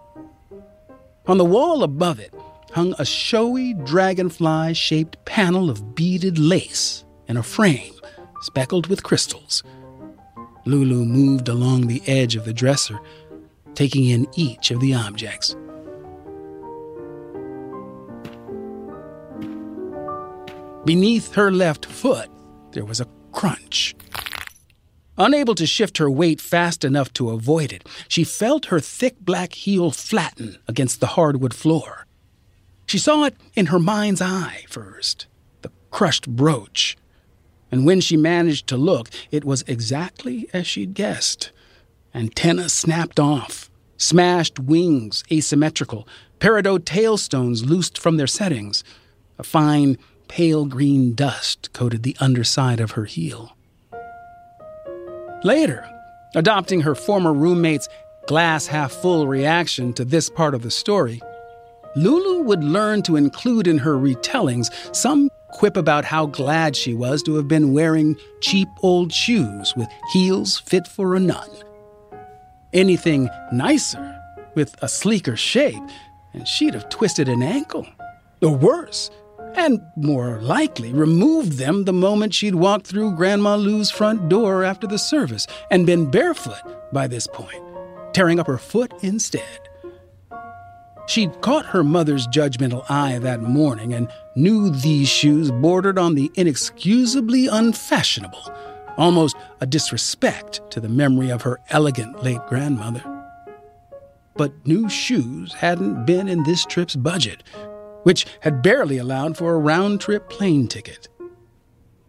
On 1.27 1.37
the 1.37 1.45
wall 1.45 1.83
above 1.83 2.21
it 2.21 2.33
hung 2.71 2.95
a 2.97 3.05
showy 3.05 3.75
dragonfly 3.75 4.73
shaped 4.73 5.25
panel 5.25 5.69
of 5.69 5.97
beaded 5.97 6.39
lace 6.39 7.05
in 7.27 7.37
a 7.37 7.43
frame 7.43 7.95
speckled 8.43 8.87
with 8.87 9.03
crystals. 9.03 9.65
Lulu 10.65 11.05
moved 11.05 11.49
along 11.49 11.89
the 11.89 12.03
edge 12.07 12.37
of 12.37 12.45
the 12.45 12.53
dresser, 12.53 13.01
taking 13.75 14.07
in 14.07 14.27
each 14.35 14.71
of 14.71 14.81
the 14.81 14.95
objects. 14.95 15.57
Beneath 20.85 21.35
her 21.35 21.53
left 21.53 21.87
foot, 21.87 22.29
there 22.73 22.85
was 22.85 23.01
a 23.01 23.07
crunch. 23.31 23.95
Unable 25.17 25.55
to 25.55 25.67
shift 25.67 25.99
her 25.99 26.11
weight 26.11 26.41
fast 26.41 26.85
enough 26.85 27.13
to 27.13 27.31
avoid 27.31 27.73
it, 27.73 27.87
she 28.09 28.25
felt 28.25 28.67
her 28.67 28.81
thick 28.81 29.21
black 29.21 29.53
heel 29.53 29.91
flatten 29.91 30.59
against 30.67 31.01
the 31.01 31.09
hardwood 31.09 31.55
floor. 31.55 32.07
She 32.87 32.99
saw 32.99 33.25
it 33.25 33.37
in 33.55 33.67
her 33.67 33.79
mind's 33.79 34.21
eye 34.21 34.65
first 34.69 35.27
the 35.63 35.71
crushed 35.91 36.29
brooch. 36.29 36.97
And 37.71 37.87
when 37.87 38.01
she 38.01 38.17
managed 38.17 38.67
to 38.67 38.77
look, 38.77 39.09
it 39.31 39.45
was 39.45 39.63
exactly 39.69 40.49
as 40.53 40.67
she'd 40.67 40.95
guessed. 40.95 41.53
Antenna 42.15 42.69
snapped 42.69 43.19
off, 43.19 43.71
smashed 43.97 44.59
wings 44.59 45.25
asymmetrical, 45.33 46.07
peridot 46.41 46.85
tailstones 46.85 47.65
loosed 47.65 47.97
from 47.97 48.17
their 48.17 48.27
settings, 48.27 48.85
a 49.39 49.43
fine 49.43 49.97
pale 50.29 50.67
green 50.67 51.15
dust 51.15 51.73
coated 51.73 52.03
the 52.03 52.17
underside 52.21 52.81
of 52.81 52.93
her 52.93 53.07
heel. 53.07 53.57
Later, 55.45 55.89
adopting 56.35 56.83
her 56.83 56.95
former 56.95 57.33
roommate's 57.33 57.89
glass 58.27 58.67
half 58.67 58.93
full 58.93 59.27
reaction 59.27 59.93
to 59.95 60.05
this 60.05 60.29
part 60.29 60.55
of 60.55 60.63
the 60.63 60.71
story, 60.71 61.21
Lulu 61.97 62.43
would 62.45 62.63
learn 62.63 63.03
to 63.03 63.17
include 63.17 63.67
in 63.67 63.79
her 63.79 63.97
retellings 63.97 64.71
some 64.95 65.29
quip 65.53 65.77
about 65.77 66.05
how 66.05 66.27
glad 66.27 66.75
she 66.75 66.95
was 66.95 67.23
to 67.23 67.35
have 67.37 67.49
been 67.49 67.73
wearing 67.73 68.17
cheap 68.41 68.69
old 68.83 69.13
shoes 69.13 69.75
with 69.77 69.89
heels 70.13 70.59
fit 70.59 70.87
for 70.87 71.15
a 71.15 71.21
nun. 71.21 71.51
Anything 72.73 73.29
nicer, 73.53 74.19
with 74.55 74.75
a 74.83 74.89
sleeker 74.89 75.37
shape, 75.37 75.83
and 76.33 76.49
she'd 76.49 76.75
have 76.75 76.89
twisted 76.89 77.29
an 77.29 77.43
ankle. 77.43 77.87
Or 78.41 78.57
worse, 78.57 79.11
and 79.55 79.81
more 79.97 80.41
likely 80.41 80.93
removed 80.93 81.59
them 81.59 81.85
the 81.85 81.93
moment 81.93 82.33
she'd 82.33 82.55
walked 82.55 82.87
through 82.87 83.17
Grandma 83.17 83.57
Lou's 83.57 83.91
front 83.91 84.29
door 84.29 84.65
after 84.65 84.87
the 84.87 84.99
service 84.99 85.47
and 85.71 85.87
been 85.87 86.11
barefoot 86.11 86.63
by 86.93 87.07
this 87.07 87.27
point, 87.27 87.63
tearing 88.15 88.41
up 88.41 88.47
her 88.47 88.59
foot 88.59 88.93
instead. 89.03 89.69
She'd 91.07 91.43
caught 91.43 91.67
her 91.67 91.85
mother's 91.85 92.27
judgmental 92.29 92.89
eye 92.89 93.19
that 93.19 93.43
morning 93.43 93.93
and 93.93 94.09
knew 94.35 94.71
these 94.71 95.09
shoes 95.09 95.51
bordered 95.51 95.99
on 95.99 96.15
the 96.15 96.31
inexcusably 96.37 97.49
unfashionable, 97.49 98.51
almost 99.03 99.35
a 99.61 99.67
disrespect 99.67 100.61
to 100.71 100.79
the 100.79 100.89
memory 100.89 101.29
of 101.29 101.43
her 101.43 101.59
elegant 101.71 102.23
late 102.23 102.47
grandmother. 102.47 103.03
But 104.37 104.53
new 104.65 104.89
shoes 104.89 105.53
hadn't 105.55 106.07
been 106.07 106.29
in 106.29 106.45
this 106.45 106.65
trip's 106.65 106.95
budget, 106.95 107.43
which 108.05 108.27
had 108.43 108.63
barely 108.63 108.99
allowed 108.99 109.37
for 109.37 109.55
a 109.55 109.59
round 109.59 110.01
trip 110.01 110.31
plane 110.31 110.69
ticket. 110.69 111.09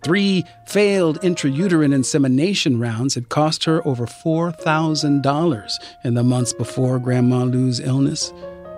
Three 0.04 0.44
failed 0.68 1.20
intrauterine 1.22 1.96
insemination 1.96 2.80
rounds 2.80 3.16
had 3.16 3.28
cost 3.28 3.64
her 3.64 3.86
over 3.88 4.06
$4,000 4.06 5.72
in 6.04 6.14
the 6.14 6.24
months 6.24 6.54
before 6.54 7.00
Grandma 7.00 7.44
Lou's 7.44 7.80
illness. 7.80 8.32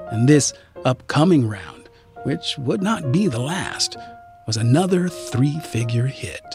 And 0.10 0.30
this 0.30 0.54
upcoming 0.86 1.50
round, 1.50 1.90
which 2.24 2.58
would 2.60 2.82
not 2.82 3.12
be 3.12 3.28
the 3.28 3.42
last, 3.42 3.98
was 4.48 4.56
another 4.56 5.10
three 5.10 5.60
figure 5.60 6.08
hit. 6.08 6.46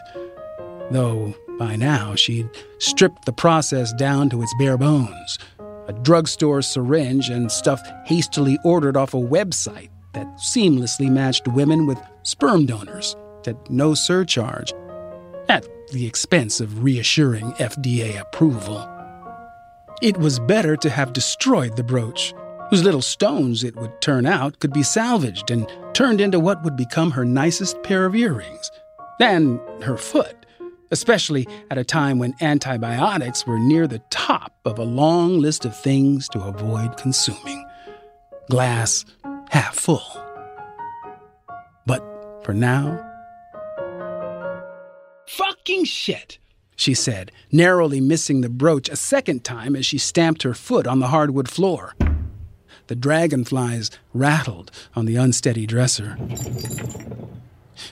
Though 0.91 1.35
by 1.61 1.77
now 1.77 2.17
she'd 2.17 2.49
stripped 2.79 3.25
the 3.27 3.33
process 3.33 3.93
down 3.93 4.29
to 4.31 4.43
its 4.43 4.55
bare 4.59 4.79
bones 4.79 5.39
a 5.91 5.93
drugstore 5.93 6.63
syringe 6.63 7.31
and 7.31 7.51
stuff 7.51 7.83
hastily 8.05 8.57
ordered 8.65 8.97
off 8.97 9.13
a 9.13 9.17
website 9.17 9.91
that 10.15 10.27
seamlessly 10.37 11.11
matched 11.11 11.49
women 11.49 11.85
with 11.85 12.01
sperm 12.23 12.65
donors 12.65 13.17
at 13.47 13.71
no 13.71 13.93
surcharge, 13.95 14.73
at 15.49 15.67
the 15.91 16.07
expense 16.07 16.61
of 16.61 16.85
reassuring 16.85 17.51
FDA 17.55 18.21
approval. 18.21 18.89
It 20.01 20.17
was 20.17 20.39
better 20.39 20.77
to 20.77 20.89
have 20.91 21.13
destroyed 21.13 21.77
the 21.77 21.83
brooch, 21.83 22.33
whose 22.69 22.85
little 22.85 23.03
stones, 23.03 23.65
it 23.65 23.75
would 23.75 24.01
turn 24.01 24.27
out, 24.27 24.61
could 24.61 24.73
be 24.73 24.85
salvaged 24.85 25.51
and 25.51 25.69
turned 25.93 26.21
into 26.21 26.39
what 26.39 26.63
would 26.63 26.77
become 26.77 27.11
her 27.11 27.25
nicest 27.25 27.83
pair 27.83 28.07
of 28.07 28.15
earrings. 28.15 28.71
than 29.19 29.61
her 29.83 29.99
foot, 29.99 30.40
especially 30.91 31.47
at 31.71 31.79
a 31.79 31.85
time 31.85 32.19
when 32.19 32.35
antibiotics 32.41 33.47
were 33.47 33.59
near 33.59 33.87
the 33.87 34.03
top 34.11 34.59
of 34.65 34.79
a 34.79 34.85
long 34.85 35.39
list 35.39 35.65
of 35.65 35.77
things 35.77 36.29
to 36.29 36.41
avoid 36.41 36.97
consuming. 36.97 37.65
Glass 38.49 39.05
half 39.51 39.75
full. 39.75 40.03
But 41.87 42.03
for 42.45 42.55
now, 42.55 43.07
Fucking 45.27 45.85
shit! 45.85 46.39
she 46.75 46.95
said, 46.95 47.31
narrowly 47.53 48.01
missing 48.01 48.41
the 48.41 48.49
brooch 48.49 48.89
a 48.89 48.97
second 48.97 49.45
time 49.45 49.77
as 49.77 49.87
she 49.87 49.99
stamped 49.99 50.43
her 50.43 50.55
foot 50.55 50.87
on 50.87 50.99
the 50.99 51.09
hardwood 51.09 51.49
floor. 51.49 51.95
The 52.89 52.97
dragonflies 52.97 53.91
rattled 54.13 54.71
on 54.97 55.05
the 55.05 55.17
unsteady 55.17 55.67
dresser. 55.67 56.17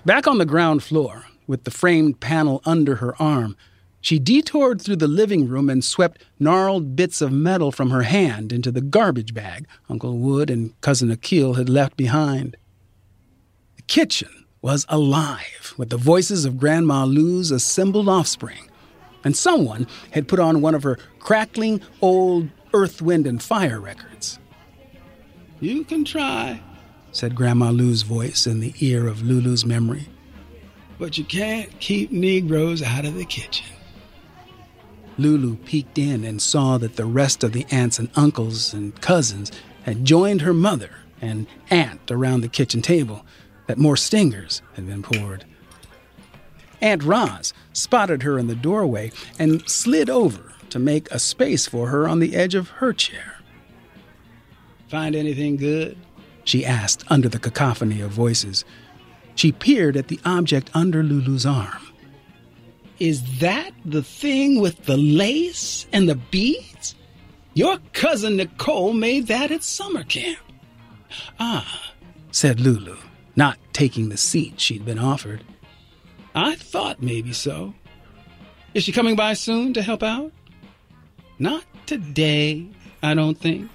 Back 0.04 0.26
on 0.26 0.38
the 0.38 0.46
ground 0.46 0.82
floor, 0.82 1.24
with 1.48 1.64
the 1.64 1.72
framed 1.72 2.20
panel 2.20 2.62
under 2.64 2.96
her 2.96 3.20
arm, 3.20 3.56
she 4.00 4.20
detoured 4.20 4.80
through 4.80 4.96
the 4.96 5.08
living 5.08 5.48
room 5.48 5.68
and 5.68 5.84
swept 5.84 6.22
gnarled 6.38 6.94
bits 6.94 7.20
of 7.20 7.32
metal 7.32 7.72
from 7.72 7.90
her 7.90 8.02
hand 8.02 8.52
into 8.52 8.70
the 8.70 8.80
garbage 8.80 9.34
bag 9.34 9.66
Uncle 9.88 10.18
Wood 10.18 10.50
and 10.50 10.80
Cousin 10.80 11.10
Akil 11.10 11.54
had 11.54 11.68
left 11.68 11.96
behind. 11.96 12.56
The 13.74 13.82
kitchen 13.82 14.46
was 14.62 14.86
alive 14.88 15.74
with 15.76 15.90
the 15.90 15.96
voices 15.96 16.44
of 16.44 16.58
Grandma 16.58 17.04
Lou's 17.04 17.50
assembled 17.50 18.08
offspring, 18.08 18.70
and 19.24 19.36
someone 19.36 19.86
had 20.12 20.28
put 20.28 20.38
on 20.38 20.60
one 20.60 20.74
of 20.74 20.84
her 20.84 20.98
crackling 21.18 21.80
old 22.00 22.48
Earth, 22.72 23.02
Wind, 23.02 23.26
and 23.26 23.42
Fire 23.42 23.80
records. 23.80 24.38
You 25.60 25.84
can 25.84 26.04
try, 26.04 26.60
said 27.10 27.34
Grandma 27.34 27.70
Lou's 27.70 28.02
voice 28.02 28.46
in 28.46 28.60
the 28.60 28.74
ear 28.78 29.08
of 29.08 29.22
Lulu's 29.22 29.64
memory. 29.64 30.08
But 30.98 31.16
you 31.16 31.24
can't 31.24 31.78
keep 31.80 32.10
Negroes 32.10 32.82
out 32.82 33.04
of 33.04 33.14
the 33.14 33.24
kitchen. 33.24 33.66
Lulu 35.16 35.56
peeked 35.56 35.98
in 35.98 36.24
and 36.24 36.40
saw 36.40 36.78
that 36.78 36.96
the 36.96 37.04
rest 37.04 37.42
of 37.42 37.52
the 37.52 37.66
aunts 37.70 37.98
and 37.98 38.08
uncles 38.14 38.72
and 38.72 39.00
cousins 39.00 39.50
had 39.82 40.04
joined 40.04 40.42
her 40.42 40.54
mother 40.54 40.90
and 41.20 41.46
aunt 41.70 42.10
around 42.10 42.40
the 42.40 42.48
kitchen 42.48 42.80
table, 42.82 43.24
that 43.66 43.78
more 43.78 43.96
stingers 43.96 44.62
had 44.74 44.86
been 44.86 45.02
poured. 45.02 45.44
Aunt 46.80 47.02
Roz 47.02 47.52
spotted 47.72 48.22
her 48.22 48.38
in 48.38 48.46
the 48.46 48.54
doorway 48.54 49.10
and 49.38 49.68
slid 49.68 50.08
over 50.08 50.52
to 50.70 50.78
make 50.78 51.10
a 51.10 51.18
space 51.18 51.66
for 51.66 51.88
her 51.88 52.06
on 52.06 52.20
the 52.20 52.36
edge 52.36 52.54
of 52.54 52.68
her 52.68 52.92
chair. 52.92 53.40
Find 54.88 55.16
anything 55.16 55.56
good? 55.56 55.98
She 56.44 56.64
asked 56.64 57.04
under 57.08 57.28
the 57.28 57.38
cacophony 57.38 58.00
of 58.00 58.10
voices. 58.10 58.64
She 59.38 59.52
peered 59.52 59.96
at 59.96 60.08
the 60.08 60.18
object 60.24 60.68
under 60.74 61.04
Lulu's 61.04 61.46
arm. 61.46 61.94
Is 62.98 63.38
that 63.38 63.70
the 63.84 64.02
thing 64.02 64.60
with 64.60 64.86
the 64.86 64.96
lace 64.96 65.86
and 65.92 66.08
the 66.08 66.16
beads? 66.16 66.96
Your 67.54 67.78
cousin 67.92 68.34
Nicole 68.34 68.92
made 68.94 69.28
that 69.28 69.52
at 69.52 69.62
summer 69.62 70.02
camp. 70.02 70.40
Ah, 71.38 71.92
said 72.32 72.58
Lulu, 72.58 72.96
not 73.36 73.58
taking 73.72 74.08
the 74.08 74.16
seat 74.16 74.58
she'd 74.58 74.84
been 74.84 74.98
offered. 74.98 75.44
I 76.34 76.56
thought 76.56 77.00
maybe 77.00 77.32
so. 77.32 77.74
Is 78.74 78.82
she 78.82 78.90
coming 78.90 79.14
by 79.14 79.34
soon 79.34 79.72
to 79.74 79.82
help 79.82 80.02
out? 80.02 80.32
Not 81.38 81.62
today, 81.86 82.66
I 83.04 83.14
don't 83.14 83.38
think. 83.38 83.70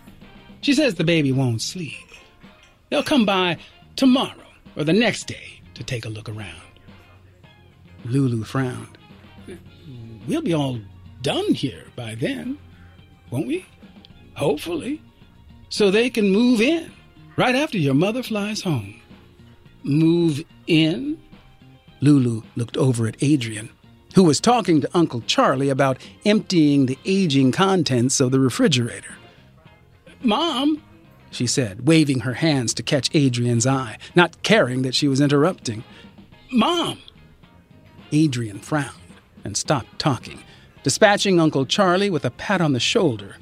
She 0.59 0.73
says 0.73 0.95
the 0.95 1.05
baby 1.05 1.31
won't 1.31 1.61
sleep. 1.61 1.93
They'll 2.89 3.01
come 3.01 3.25
by 3.25 3.59
tomorrow 3.95 4.42
or 4.75 4.83
the 4.83 4.93
next 4.93 5.27
day 5.27 5.61
to 5.75 5.83
take 5.83 6.05
a 6.05 6.09
look 6.09 6.29
around. 6.29 6.61
Lulu 8.05 8.43
frowned. 8.43 8.97
We'll 10.27 10.41
be 10.41 10.53
all 10.53 10.79
done 11.21 11.53
here 11.53 11.85
by 11.95 12.15
then, 12.15 12.57
won't 13.29 13.47
we? 13.47 13.65
Hopefully. 14.35 15.01
So 15.69 15.89
they 15.89 16.09
can 16.09 16.29
move 16.29 16.61
in 16.61 16.91
right 17.35 17.55
after 17.55 17.77
your 17.77 17.93
mother 17.93 18.23
flies 18.23 18.61
home. 18.61 19.01
Move 19.83 20.43
in? 20.67 21.19
Lulu 22.01 22.43
looked 22.55 22.77
over 22.77 23.07
at 23.07 23.21
Adrian, 23.21 23.69
who 24.15 24.23
was 24.23 24.39
talking 24.39 24.81
to 24.81 24.89
Uncle 24.93 25.21
Charlie 25.21 25.69
about 25.69 25.97
emptying 26.25 26.85
the 26.85 26.97
aging 27.05 27.51
contents 27.51 28.19
of 28.19 28.31
the 28.31 28.39
refrigerator. 28.39 29.15
Mom, 30.21 30.81
she 31.33 31.47
said, 31.47 31.87
waving 31.87 32.21
her 32.21 32.35
hands 32.35 32.73
to 32.75 32.83
catch 32.83 33.09
Adrian's 33.13 33.65
eye, 33.65 33.97
not 34.15 34.41
caring 34.43 34.83
that 34.83 34.95
she 34.95 35.07
was 35.07 35.19
interrupting. 35.19 35.83
Mom! 36.51 36.99
Adrian 38.11 38.59
frowned 38.59 38.93
and 39.43 39.57
stopped 39.57 39.97
talking, 39.97 40.39
dispatching 40.83 41.39
Uncle 41.39 41.65
Charlie 41.65 42.11
with 42.11 42.23
a 42.23 42.31
pat 42.31 42.61
on 42.61 42.73
the 42.73 42.79
shoulder. 42.79 43.37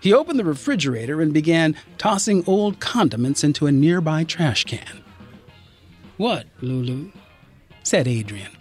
He 0.00 0.12
opened 0.12 0.38
the 0.38 0.44
refrigerator 0.44 1.20
and 1.22 1.32
began 1.32 1.74
tossing 1.96 2.44
old 2.46 2.78
condiments 2.78 3.42
into 3.42 3.66
a 3.66 3.72
nearby 3.72 4.24
trash 4.24 4.64
can. 4.64 5.02
What, 6.18 6.46
Lulu? 6.60 7.10
said 7.82 8.06
Adrian. 8.06 8.52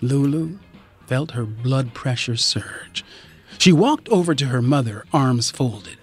Lulu 0.00 0.58
felt 1.06 1.32
her 1.32 1.44
blood 1.44 1.94
pressure 1.94 2.36
surge. 2.36 3.04
She 3.58 3.72
walked 3.72 4.08
over 4.08 4.34
to 4.34 4.46
her 4.46 4.62
mother, 4.62 5.04
arms 5.12 5.50
folded. 5.50 5.98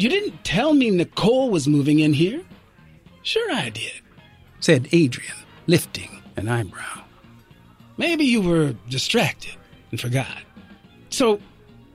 You 0.00 0.08
didn't 0.08 0.44
tell 0.44 0.72
me 0.72 0.88
Nicole 0.88 1.50
was 1.50 1.68
moving 1.68 1.98
in 1.98 2.14
here? 2.14 2.40
Sure, 3.22 3.52
I 3.52 3.68
did, 3.68 4.00
said 4.58 4.88
Adrian, 4.92 5.36
lifting 5.66 6.22
an 6.36 6.48
eyebrow. 6.48 7.04
Maybe 7.98 8.24
you 8.24 8.40
were 8.40 8.74
distracted 8.88 9.52
and 9.90 10.00
forgot. 10.00 10.38
So, 11.10 11.38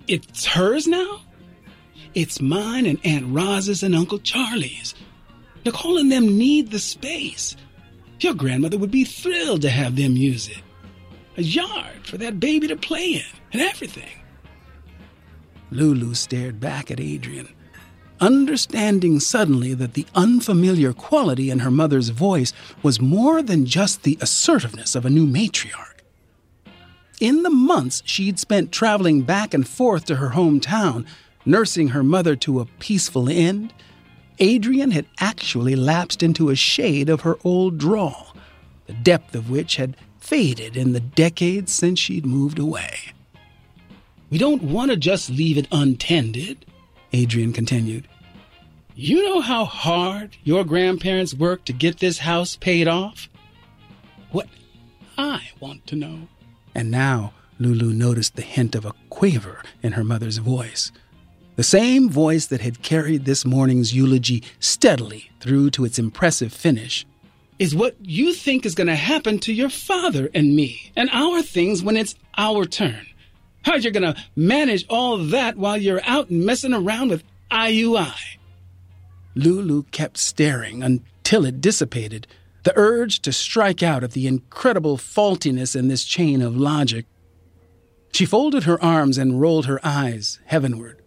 it's 0.07 0.45
hers 0.45 0.85
now? 0.85 1.21
It's 2.13 2.39
mine 2.39 2.85
and 2.85 2.99
Aunt 3.03 3.25
Roz's 3.33 3.81
and 3.81 3.95
Uncle 3.95 4.19
Charlie's. 4.19 4.93
Nicole 5.65 5.97
and 5.97 6.11
them 6.11 6.37
need 6.37 6.69
the 6.69 6.77
space. 6.77 7.55
Your 8.19 8.35
grandmother 8.35 8.77
would 8.77 8.91
be 8.91 9.03
thrilled 9.03 9.63
to 9.63 9.69
have 9.71 9.95
them 9.95 10.15
use 10.15 10.47
it. 10.47 10.61
A 11.37 11.41
yard 11.41 12.05
for 12.05 12.19
that 12.19 12.39
baby 12.39 12.67
to 12.67 12.75
play 12.75 13.15
in 13.15 13.39
and 13.51 13.63
everything. 13.63 14.21
Lulu 15.71 16.13
stared 16.13 16.59
back 16.59 16.91
at 16.91 16.99
Adrian, 16.99 17.49
understanding 18.19 19.19
suddenly 19.19 19.73
that 19.73 19.93
the 19.93 20.05
unfamiliar 20.15 20.93
quality 20.93 21.49
in 21.49 21.59
her 21.59 21.71
mother's 21.71 22.09
voice 22.09 22.53
was 22.81 23.01
more 23.01 23.41
than 23.41 23.65
just 23.65 24.03
the 24.03 24.17
assertiveness 24.21 24.95
of 24.95 25.05
a 25.05 25.09
new 25.09 25.25
matriarch. 25.25 26.01
In 27.19 27.43
the 27.43 27.49
months 27.49 28.03
she'd 28.05 28.39
spent 28.39 28.71
traveling 28.71 29.21
back 29.21 29.53
and 29.53 29.67
forth 29.67 30.05
to 30.05 30.17
her 30.17 30.31
hometown, 30.31 31.05
nursing 31.45 31.89
her 31.89 32.03
mother 32.03 32.35
to 32.37 32.59
a 32.59 32.65
peaceful 32.79 33.29
end, 33.29 33.73
Adrian 34.39 34.91
had 34.91 35.05
actually 35.19 35.75
lapsed 35.75 36.21
into 36.21 36.49
a 36.49 36.55
shade 36.55 37.09
of 37.09 37.21
her 37.21 37.37
old 37.43 37.77
drawl, 37.77 38.35
the 38.87 38.93
depth 38.93 39.33
of 39.33 39.49
which 39.49 39.77
had 39.77 39.95
faded 40.19 40.75
in 40.75 40.91
the 40.91 40.99
decades 40.99 41.71
since 41.71 41.99
she'd 41.99 42.25
moved 42.25 42.59
away. 42.59 43.13
We 44.29 44.37
don't 44.37 44.63
want 44.63 44.91
to 44.91 44.97
just 44.97 45.29
leave 45.29 45.57
it 45.57 45.67
untended, 45.71 46.65
Adrian 47.15 47.53
continued. 47.53 48.07
You 48.93 49.23
know 49.23 49.39
how 49.39 49.63
hard 49.63 50.35
your 50.43 50.65
grandparents 50.65 51.33
worked 51.33 51.65
to 51.67 51.73
get 51.73 51.99
this 51.99 52.19
house 52.19 52.57
paid 52.57 52.89
off? 52.89 53.29
What 54.31 54.47
I 55.17 55.49
want 55.61 55.87
to 55.87 55.95
know. 55.95 56.27
And 56.73 56.91
now 56.91 57.33
Lulu 57.57 57.93
noticed 57.93 58.35
the 58.35 58.41
hint 58.41 58.75
of 58.75 58.83
a 58.83 58.93
quaver 59.09 59.61
in 59.81 59.93
her 59.93 60.03
mother's 60.03 60.39
voice. 60.39 60.91
The 61.55 61.63
same 61.63 62.09
voice 62.09 62.47
that 62.47 62.59
had 62.59 62.81
carried 62.81 63.23
this 63.23 63.45
morning's 63.45 63.95
eulogy 63.95 64.43
steadily 64.59 65.31
through 65.39 65.69
to 65.71 65.85
its 65.85 65.97
impressive 65.97 66.51
finish. 66.51 67.05
Is 67.59 67.73
what 67.73 67.95
you 68.01 68.33
think 68.33 68.65
is 68.65 68.75
going 68.75 68.87
to 68.87 68.95
happen 68.95 69.39
to 69.39 69.53
your 69.53 69.69
father 69.69 70.29
and 70.33 70.53
me 70.53 70.91
and 70.97 71.09
our 71.13 71.41
things 71.41 71.81
when 71.81 71.95
it's 71.95 72.15
our 72.37 72.65
turn. 72.65 73.07
How 73.65 73.73
are 73.73 73.79
you're 73.79 73.91
going 73.91 74.13
to 74.13 74.21
manage 74.35 74.85
all 74.89 75.17
that 75.17 75.57
while 75.57 75.75
you're 75.75 76.01
out 76.05 76.29
messing 76.29 76.73
around 76.73 77.09
with 77.09 77.23
IUI. 77.49 78.37
Lulu 79.33 79.83
kept 79.91 80.17
staring 80.17 80.83
until 80.83 81.45
it 81.45 81.61
dissipated, 81.61 82.27
the 82.63 82.73
urge 82.75 83.21
to 83.21 83.33
strike 83.33 83.81
out 83.81 84.03
at 84.03 84.11
the 84.11 84.27
incredible 84.27 84.97
faultiness 84.97 85.75
in 85.75 85.87
this 85.87 86.03
chain 86.03 86.43
of 86.43 86.55
logic. 86.55 87.05
She 88.11 88.25
folded 88.25 88.63
her 88.63 88.81
arms 88.83 89.17
and 89.17 89.41
rolled 89.41 89.65
her 89.65 89.79
eyes 89.83 90.39
heavenward. 90.45 91.01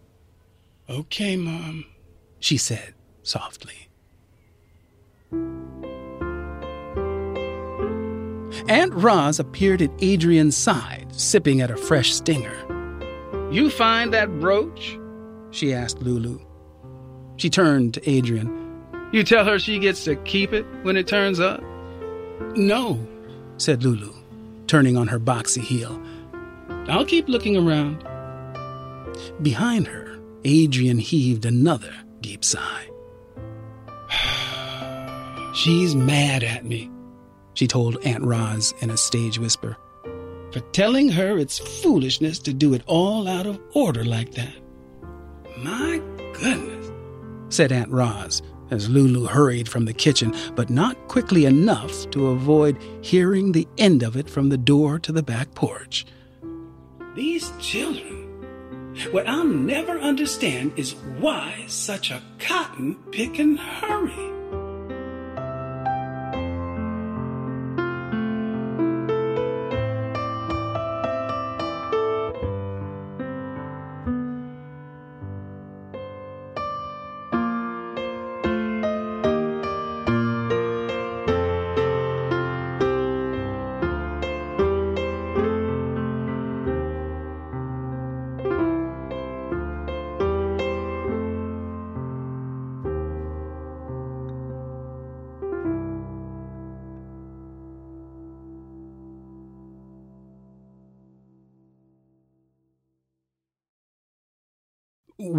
Okay, 0.89 1.37
Mom, 1.37 1.85
she 2.39 2.57
said 2.57 2.93
softly. 3.23 3.87
Aunt 8.69 8.93
Roz 8.93 9.39
appeared 9.39 9.81
at 9.81 9.89
Adrian's 9.99 10.55
side, 10.55 11.07
sipping 11.11 11.59
at 11.59 11.71
a 11.71 11.75
fresh 11.75 12.13
stinger. 12.13 12.55
You 13.51 13.71
find 13.71 14.13
that 14.13 14.39
brooch? 14.39 14.95
She 15.49 15.73
asked 15.73 16.03
Lulu. 16.03 16.39
She 17.37 17.49
turned 17.49 17.95
to 17.95 18.09
Adrian. 18.09 18.55
You 19.11 19.23
tell 19.23 19.43
her 19.43 19.57
she 19.57 19.79
gets 19.79 20.03
to 20.03 20.15
keep 20.17 20.53
it 20.53 20.67
when 20.83 20.97
it 20.97 21.07
turns 21.07 21.39
up? 21.39 21.63
No, 22.55 22.99
said 23.57 23.83
Lulu, 23.83 24.13
turning 24.67 24.97
on 24.97 25.07
her 25.07 25.19
boxy 25.19 25.61
heel. 25.61 25.99
I'll 26.87 27.05
keep 27.05 27.27
looking 27.27 27.57
around. 27.57 28.03
Behind 29.41 29.87
her, 29.87 30.19
Adrian 30.43 30.99
heaved 30.99 31.45
another 31.45 31.93
deep 32.21 32.45
sigh. 32.45 32.87
She's 35.55 35.95
mad 35.95 36.43
at 36.43 36.65
me, 36.65 36.91
she 37.59 37.67
told 37.67 37.97
Aunt 38.05 38.23
Roz 38.23 38.73
in 38.79 38.89
a 38.89 38.95
stage 38.95 39.37
whisper. 39.37 39.75
For 40.53 40.61
telling 40.71 41.09
her 41.09 41.37
it's 41.37 41.59
foolishness 41.81 42.39
to 42.39 42.53
do 42.53 42.73
it 42.73 42.83
all 42.85 43.27
out 43.27 43.45
of 43.45 43.59
order 43.73 44.05
like 44.05 44.31
that. 44.35 44.55
My 45.57 46.01
goodness, 46.39 46.89
said 47.49 47.73
Aunt 47.73 47.91
Roz 47.91 48.41
as 48.71 48.87
Lulu 48.87 49.25
hurried 49.25 49.67
from 49.67 49.83
the 49.83 49.91
kitchen, 49.91 50.33
but 50.55 50.69
not 50.69 51.09
quickly 51.09 51.43
enough 51.43 52.09
to 52.11 52.27
avoid 52.27 52.77
hearing 53.01 53.51
the 53.51 53.67
end 53.77 54.03
of 54.03 54.15
it 54.15 54.29
from 54.29 54.47
the 54.47 54.57
door 54.57 54.97
to 54.99 55.11
the 55.11 55.23
back 55.23 55.53
porch. 55.53 56.05
These 57.13 57.51
children. 57.59 58.95
What 59.11 59.27
I'll 59.27 59.43
never 59.43 59.99
understand 59.99 60.79
is 60.79 60.95
why 61.19 61.65
such 61.67 62.09
a 62.09 62.23
cotton 62.39 62.95
picking 63.11 63.57
hurry. 63.57 64.38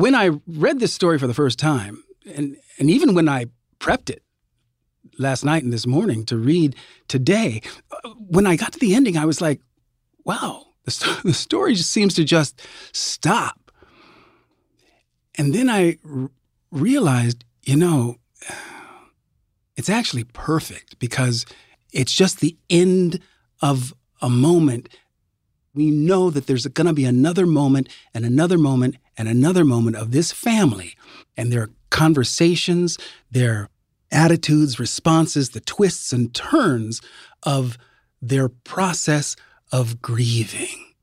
When 0.00 0.14
I 0.14 0.30
read 0.46 0.80
this 0.80 0.92
story 0.92 1.18
for 1.18 1.26
the 1.26 1.34
first 1.34 1.58
time, 1.58 2.02
and, 2.26 2.56
and 2.78 2.90
even 2.90 3.14
when 3.14 3.28
I 3.28 3.46
prepped 3.78 4.08
it 4.08 4.22
last 5.18 5.44
night 5.44 5.62
and 5.62 5.72
this 5.72 5.86
morning 5.86 6.24
to 6.26 6.36
read 6.36 6.74
today, 7.06 7.60
uh, 7.90 8.10
when 8.16 8.46
I 8.46 8.56
got 8.56 8.72
to 8.72 8.78
the 8.78 8.94
ending, 8.94 9.18
I 9.18 9.26
was 9.26 9.40
like, 9.40 9.60
wow, 10.24 10.66
the, 10.84 11.20
the 11.24 11.34
story 11.34 11.74
just 11.74 11.90
seems 11.90 12.14
to 12.14 12.24
just 12.24 12.60
stop. 12.92 13.70
And 15.36 15.54
then 15.54 15.68
I 15.68 15.98
r- 16.10 16.30
realized, 16.70 17.44
you 17.62 17.76
know, 17.76 18.16
it's 19.76 19.90
actually 19.90 20.24
perfect 20.24 20.98
because 20.98 21.44
it's 21.92 22.14
just 22.14 22.40
the 22.40 22.56
end 22.70 23.20
of 23.60 23.92
a 24.22 24.30
moment 24.30 24.88
we 25.74 25.90
know 25.90 26.30
that 26.30 26.46
there's 26.46 26.66
going 26.66 26.86
to 26.86 26.92
be 26.92 27.04
another 27.04 27.46
moment 27.46 27.88
and 28.12 28.24
another 28.24 28.58
moment 28.58 28.96
and 29.20 29.28
another 29.28 29.66
moment 29.66 29.96
of 29.96 30.12
this 30.12 30.32
family 30.32 30.96
and 31.36 31.52
their 31.52 31.68
conversations, 31.90 32.96
their 33.30 33.68
attitudes, 34.10 34.80
responses, 34.80 35.50
the 35.50 35.60
twists 35.60 36.10
and 36.10 36.32
turns 36.32 37.02
of 37.42 37.76
their 38.22 38.48
process 38.48 39.36
of 39.70 40.00
grieving. 40.00 40.94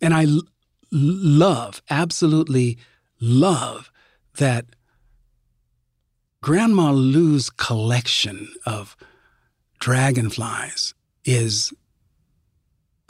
And 0.00 0.14
I 0.14 0.26
l- 0.26 0.42
love, 0.92 1.82
absolutely 1.90 2.78
love 3.20 3.90
that 4.36 4.66
Grandma 6.40 6.92
Lou's 6.92 7.50
collection 7.50 8.48
of 8.64 8.96
dragonflies 9.80 10.94
is 11.24 11.72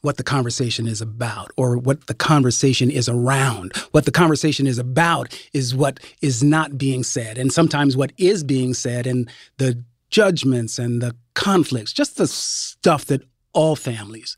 what 0.02 0.16
the 0.16 0.22
conversation 0.22 0.86
is 0.86 1.00
about 1.00 1.50
or 1.56 1.76
what 1.76 2.06
the 2.06 2.14
conversation 2.14 2.90
is 2.90 3.08
around. 3.08 3.76
What 3.90 4.04
the 4.04 4.10
conversation 4.10 4.66
is 4.66 4.78
about 4.78 5.38
is 5.52 5.74
what 5.74 6.00
is 6.20 6.42
not 6.42 6.78
being 6.78 7.02
said, 7.02 7.38
and 7.38 7.52
sometimes 7.52 7.96
what 7.96 8.12
is 8.16 8.44
being 8.44 8.74
said, 8.74 9.06
and 9.06 9.30
the 9.58 9.82
judgments 10.10 10.78
and 10.78 11.00
the 11.00 11.16
conflicts, 11.34 11.92
just 11.92 12.16
the 12.16 12.26
stuff 12.26 13.04
that 13.06 13.22
all 13.52 13.76
families 13.76 14.36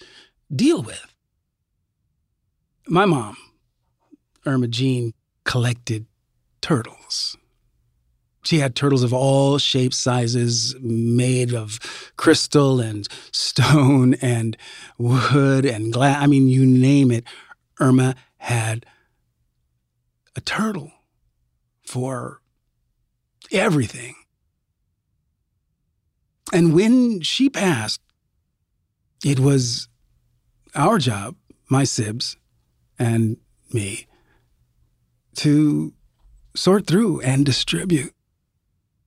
deal 0.54 0.82
with. 0.82 1.06
My 2.86 3.04
mom, 3.04 3.36
Irma 4.44 4.68
Jean, 4.68 5.12
collected 5.44 6.06
turtles. 6.60 7.36
She 8.44 8.58
had 8.58 8.74
turtles 8.74 9.04
of 9.04 9.12
all 9.12 9.58
shapes, 9.58 9.96
sizes, 9.96 10.74
made 10.80 11.54
of 11.54 11.78
crystal 12.16 12.80
and 12.80 13.06
stone 13.30 14.14
and 14.22 14.56
wood 14.98 15.64
and 15.64 15.92
glass. 15.92 16.22
I 16.22 16.26
mean, 16.26 16.48
you 16.48 16.66
name 16.66 17.10
it. 17.10 17.24
Irma 17.80 18.16
had 18.38 18.84
a 20.34 20.40
turtle 20.40 20.92
for 21.86 22.40
everything. 23.50 24.14
And 26.52 26.74
when 26.74 27.20
she 27.22 27.48
passed, 27.48 28.00
it 29.24 29.38
was 29.38 29.88
our 30.74 30.98
job, 30.98 31.36
my 31.68 31.84
sibs 31.84 32.36
and 32.98 33.36
me, 33.72 34.06
to 35.36 35.94
sort 36.54 36.86
through 36.86 37.20
and 37.20 37.46
distribute 37.46 38.12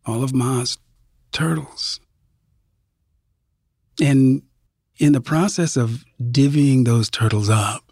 all 0.05 0.23
of 0.23 0.33
Ma's 0.33 0.77
turtles. 1.31 1.99
And 4.01 4.41
in 4.97 5.13
the 5.13 5.21
process 5.21 5.75
of 5.75 6.05
divvying 6.21 6.85
those 6.85 7.09
turtles 7.09 7.49
up 7.49 7.91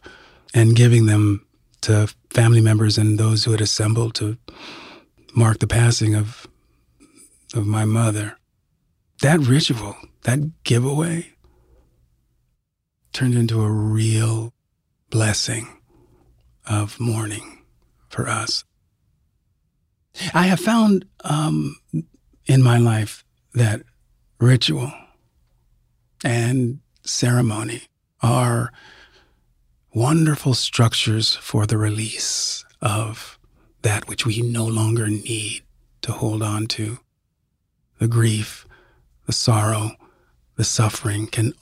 and 0.54 0.76
giving 0.76 1.06
them 1.06 1.46
to 1.82 2.14
family 2.30 2.62
members 2.62 2.98
and 2.98 3.18
those 3.18 3.44
who 3.44 3.52
had 3.52 3.62
assembled 3.62 4.16
to 4.16 4.38
mark 5.36 5.60
the 5.60 5.68
passing 5.68 6.16
of 6.16 6.48
of 7.54 7.68
my 7.68 7.86
mother, 7.86 8.36
that 9.22 9.40
ritual, 9.40 9.96
that 10.24 10.64
giveaway, 10.64 11.34
turned 13.12 13.36
into 13.36 13.62
a 13.62 13.70
real 13.70 14.54
blessing 15.12 15.68
of 16.66 17.00
mourning 17.00 17.64
for 18.10 18.28
us. 18.28 18.64
I 20.34 20.48
have 20.48 20.60
found 20.60 21.06
um, 21.24 21.78
in 22.46 22.62
my 22.62 22.78
life 22.78 23.24
that 23.54 23.82
ritual 24.40 24.92
and 26.24 26.80
ceremony 27.04 27.84
are 28.22 28.72
wonderful 29.94 30.54
structures 30.54 31.36
for 31.36 31.66
the 31.66 31.78
release 31.78 32.64
of 32.82 33.40
that 33.82 34.08
which 34.08 34.26
we 34.26 34.42
no 34.42 34.66
longer 34.66 35.08
need 35.08 35.64
to 36.02 36.12
hold 36.12 36.42
on 36.42 36.68
to. 36.68 37.00
The 38.00 38.08
grief, 38.08 38.66
the 39.26 39.34
sorrow, 39.34 39.92
the 40.56 40.64
suffering 40.64 41.28
can 41.28 41.54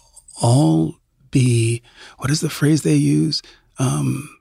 all 0.41 0.95
be, 1.29 1.81
what 2.17 2.31
is 2.31 2.41
the 2.41 2.49
phrase 2.49 2.81
they 2.81 2.95
use? 2.95 3.41
Um, 3.79 4.37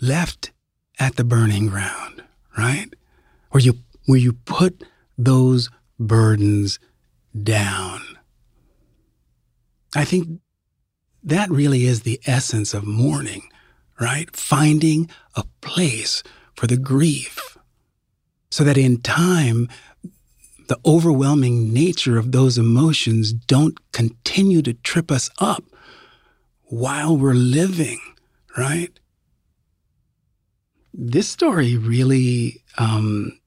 left 0.00 0.52
at 0.98 1.16
the 1.16 1.24
burning 1.24 1.66
ground 1.66 2.22
right? 2.58 2.92
Where 3.50 3.62
you 3.62 3.74
where 4.06 4.18
you 4.18 4.32
put 4.32 4.84
those 5.16 5.70
burdens 5.98 6.78
down. 7.40 8.00
I 9.94 10.04
think 10.04 10.40
that 11.22 11.50
really 11.50 11.84
is 11.84 12.02
the 12.02 12.20
essence 12.26 12.74
of 12.74 12.84
mourning, 12.84 13.42
right? 14.00 14.34
Finding 14.34 15.08
a 15.34 15.44
place 15.60 16.22
for 16.54 16.66
the 16.66 16.76
grief 16.76 17.56
so 18.50 18.64
that 18.64 18.78
in 18.78 19.00
time, 19.00 19.68
the 20.68 20.78
overwhelming 20.84 21.72
nature 21.72 22.18
of 22.18 22.32
those 22.32 22.58
emotions 22.58 23.32
don't 23.32 23.78
continue 23.92 24.62
to 24.62 24.74
trip 24.74 25.10
us 25.10 25.30
up 25.38 25.64
while 26.64 27.16
we're 27.16 27.34
living, 27.34 28.00
right? 28.56 28.98
This 31.00 31.28
story 31.28 31.76
really 31.76 32.64
um, 32.76 33.38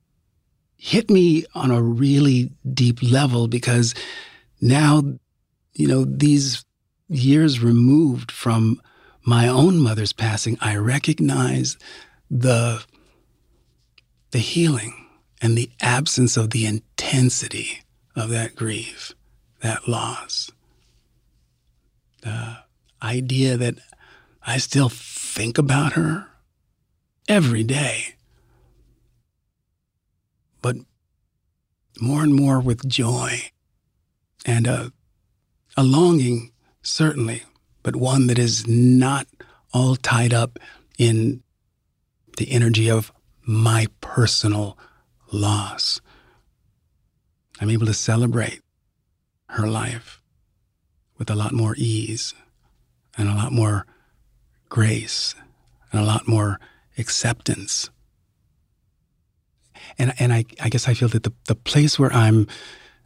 hit 0.77 1.09
me 1.09 1.43
on 1.53 1.69
a 1.69 1.81
really 1.81 2.49
deep 2.73 3.03
level 3.03 3.49
because 3.49 3.93
now, 4.61 5.03
you 5.73 5.87
know, 5.87 6.05
these 6.05 6.63
years 7.09 7.59
removed 7.59 8.31
from 8.31 8.81
my 9.25 9.49
own 9.49 9.77
mother's 9.77 10.13
passing, 10.13 10.57
I 10.61 10.77
recognize 10.77 11.77
the 12.31 12.83
the 14.31 14.39
healing 14.39 15.07
and 15.41 15.57
the 15.57 15.69
absence 15.81 16.37
of 16.37 16.51
the 16.51 16.65
intensity 16.65 17.81
of 18.15 18.29
that 18.29 18.55
grief, 18.55 19.11
that 19.59 19.89
loss. 19.89 20.49
The 22.21 22.59
idea 23.03 23.57
that 23.57 23.75
I 24.41 24.57
still 24.57 24.87
think 24.87 25.57
about 25.57 25.93
her 25.93 26.30
every 27.31 27.63
day. 27.63 28.15
But 30.61 30.75
more 32.01 32.23
and 32.23 32.35
more 32.35 32.59
with 32.59 32.89
joy 32.89 33.51
and 34.45 34.67
a, 34.67 34.91
a 35.77 35.83
longing, 35.83 36.51
certainly, 36.81 37.43
but 37.83 37.95
one 37.95 38.27
that 38.27 38.37
is 38.37 38.67
not 38.67 39.27
all 39.73 39.95
tied 39.95 40.33
up 40.33 40.59
in 40.97 41.41
the 42.35 42.51
energy 42.51 42.91
of 42.91 43.13
my 43.43 43.87
personal 44.01 44.77
loss. 45.31 46.01
I'm 47.61 47.69
able 47.69 47.85
to 47.85 47.93
celebrate 47.93 48.59
her 49.51 49.67
life 49.67 50.21
with 51.17 51.29
a 51.29 51.35
lot 51.35 51.53
more 51.53 51.75
ease 51.77 52.33
and 53.17 53.29
a 53.29 53.35
lot 53.35 53.53
more 53.53 53.85
grace 54.67 55.33
and 55.93 56.01
a 56.01 56.05
lot 56.05 56.27
more 56.27 56.59
acceptance. 56.97 57.89
And, 59.97 60.13
and 60.19 60.31
I, 60.31 60.45
I 60.59 60.69
guess 60.69 60.87
I 60.87 60.93
feel 60.93 61.09
that 61.09 61.23
the, 61.23 61.33
the 61.45 61.55
place 61.55 61.97
where 61.97 62.13
I'm, 62.13 62.47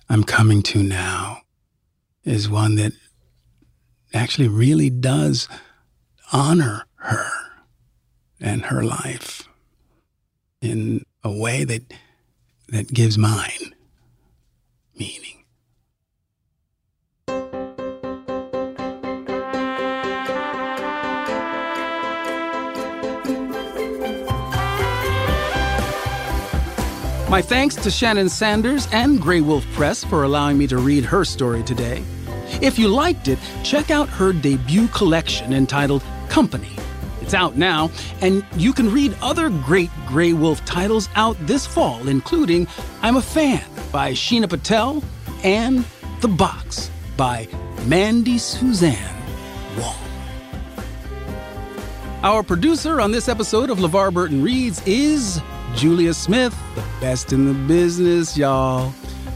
I'm 0.09 0.23
coming 0.23 0.61
to 0.63 0.83
now 0.83 1.39
is 2.23 2.49
one 2.49 2.75
that 2.75 2.93
actually 4.13 4.47
really 4.47 4.89
does 4.89 5.47
honor 6.31 6.85
her 6.95 7.29
and 8.39 8.65
her 8.65 8.83
life 8.83 9.47
in 10.61 11.03
a 11.23 11.31
way 11.31 11.63
that 11.63 11.93
that 12.69 12.91
gives 12.91 13.17
mine 13.17 13.75
meaning. 14.97 15.34
My 27.35 27.41
thanks 27.41 27.75
to 27.75 27.91
Shannon 27.91 28.29
Sanders 28.29 28.87
and 28.93 29.19
Graywolf 29.19 29.69
Press 29.73 30.05
for 30.05 30.23
allowing 30.23 30.57
me 30.57 30.67
to 30.67 30.77
read 30.77 31.03
her 31.03 31.25
story 31.25 31.63
today. 31.63 32.01
If 32.61 32.79
you 32.79 32.87
liked 32.87 33.27
it, 33.27 33.37
check 33.61 33.91
out 33.91 34.07
her 34.07 34.31
debut 34.31 34.87
collection 34.87 35.51
entitled 35.51 36.01
Company. 36.29 36.71
It's 37.19 37.33
out 37.33 37.57
now, 37.57 37.91
and 38.21 38.45
you 38.55 38.71
can 38.71 38.89
read 38.89 39.17
other 39.21 39.49
great 39.49 39.89
Graywolf 40.07 40.63
titles 40.63 41.09
out 41.15 41.35
this 41.45 41.67
fall, 41.67 42.07
including 42.07 42.69
I'm 43.01 43.17
a 43.17 43.21
Fan 43.21 43.65
by 43.91 44.13
Sheena 44.13 44.49
Patel 44.49 45.03
and 45.43 45.83
The 46.21 46.29
Box 46.29 46.89
by 47.17 47.49
Mandy 47.85 48.37
Suzanne 48.37 49.13
Wong. 49.77 49.97
Our 52.23 52.43
producer 52.43 53.01
on 53.01 53.11
this 53.11 53.27
episode 53.27 53.69
of 53.69 53.79
LeVar 53.79 54.13
Burton 54.13 54.41
Reads 54.41 54.81
is 54.87 55.41
Julia 55.75 56.13
Smith, 56.13 56.57
the 56.73 56.83
best 57.01 57.33
in 57.33 57.45
the 57.45 57.67
business, 57.67 58.37
y'all. 58.37 58.93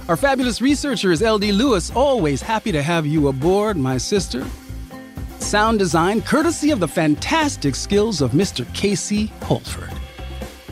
Our 0.07 0.15
fabulous 0.15 0.61
researcher 0.61 1.11
is 1.11 1.21
LD 1.21 1.45
Lewis, 1.45 1.91
always 1.91 2.41
happy 2.41 2.71
to 2.71 2.81
have 2.81 3.05
you 3.05 3.27
aboard, 3.27 3.75
my 3.75 3.97
sister. 3.97 4.45
Sound 5.39 5.79
design 5.79 6.21
courtesy 6.21 6.71
of 6.71 6.79
the 6.79 6.87
fantastic 6.87 7.75
skills 7.75 8.21
of 8.21 8.31
Mr. 8.31 8.65
Casey 8.73 9.25
Holford. 9.43 9.91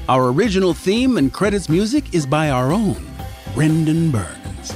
Our 0.08 0.30
original 0.32 0.74
theme 0.74 1.18
and 1.18 1.34
credits 1.34 1.68
music 1.68 2.14
is 2.14 2.26
by 2.26 2.50
our 2.50 2.72
own 2.72 3.06
Brendan 3.54 4.10
Burns. 4.10 4.74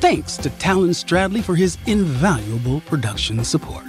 Thanks 0.00 0.36
to 0.36 0.50
Talon 0.50 0.90
Stradley 0.90 1.42
for 1.42 1.54
his 1.54 1.78
invaluable 1.86 2.82
production 2.82 3.42
support. 3.42 3.86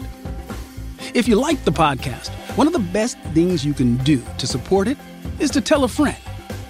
If 1.13 1.27
you 1.27 1.35
like 1.35 1.61
the 1.65 1.71
podcast, 1.71 2.29
one 2.55 2.67
of 2.67 2.73
the 2.73 2.79
best 2.79 3.19
things 3.33 3.65
you 3.65 3.73
can 3.73 3.97
do 3.97 4.23
to 4.37 4.47
support 4.47 4.87
it 4.87 4.97
is 5.39 5.51
to 5.51 5.59
tell 5.59 5.83
a 5.83 5.89
friend. 5.89 6.17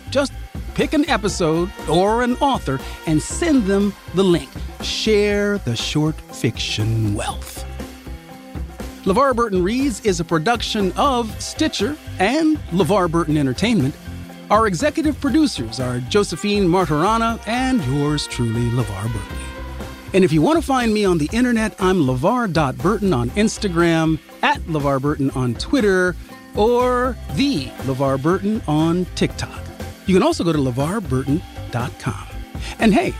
Just 0.09 0.33
pick 0.73 0.93
an 0.93 1.09
episode 1.09 1.71
or 1.89 2.21
an 2.21 2.35
author 2.37 2.79
and 3.05 3.21
send 3.21 3.63
them 3.63 3.93
the 4.13 4.23
link. 4.23 4.49
Share 4.81 5.57
the 5.59 5.75
short 5.75 6.15
fiction 6.15 7.13
wealth. 7.13 7.65
LeVar 9.03 9.35
Burton 9.35 9.63
Reads 9.63 10.03
is 10.05 10.19
a 10.19 10.25
production 10.25 10.91
of 10.97 11.41
Stitcher 11.41 11.95
and 12.19 12.57
LeVar 12.71 13.09
Burton 13.09 13.37
Entertainment. 13.37 13.95
Our 14.51 14.67
executive 14.67 15.19
producers 15.19 15.79
are 15.79 15.99
Josephine 16.01 16.67
Martorana 16.67 17.39
and 17.47 17.83
yours 17.85 18.27
truly, 18.27 18.69
LeVar 18.69 19.11
Burton. 19.13 19.37
And 20.13 20.23
if 20.23 20.31
you 20.31 20.41
want 20.41 20.59
to 20.59 20.65
find 20.65 20.93
me 20.93 21.03
on 21.05 21.17
the 21.17 21.29
internet, 21.33 21.75
I'm 21.79 22.01
LeVar.Burton 22.01 23.13
on 23.13 23.29
Instagram, 23.31 24.19
at 24.41 24.59
LeVar 24.61 25.01
Burton 25.01 25.31
on 25.31 25.55
Twitter, 25.55 26.15
or 26.55 27.17
the 27.33 27.65
LeVar 27.83 28.21
Burton 28.21 28.61
on 28.67 29.05
TikTok. 29.15 29.66
You 30.07 30.13
can 30.15 30.23
also 30.23 30.43
go 30.43 30.53
to 30.53 30.59
LeVarBurton.com. 30.59 32.27
And 32.79 32.93
hey, 32.93 33.13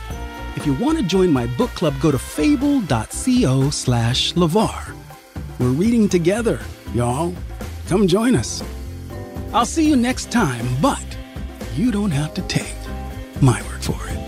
if 0.56 0.66
you 0.66 0.74
want 0.74 0.98
to 0.98 1.04
join 1.04 1.30
my 1.30 1.46
book 1.46 1.70
club, 1.70 1.94
go 2.00 2.10
to 2.10 2.18
fable.co 2.18 3.70
slash 3.70 4.32
LeVar. 4.32 4.94
We're 5.58 5.68
reading 5.68 6.08
together, 6.08 6.60
y'all. 6.94 7.34
Come 7.88 8.08
join 8.08 8.34
us. 8.34 8.62
I'll 9.52 9.66
see 9.66 9.88
you 9.88 9.96
next 9.96 10.32
time, 10.32 10.66
but 10.80 11.04
you 11.76 11.90
don't 11.90 12.10
have 12.10 12.34
to 12.34 12.42
take 12.42 12.74
my 13.40 13.62
word 13.62 13.84
for 13.84 14.08
it. 14.08 14.27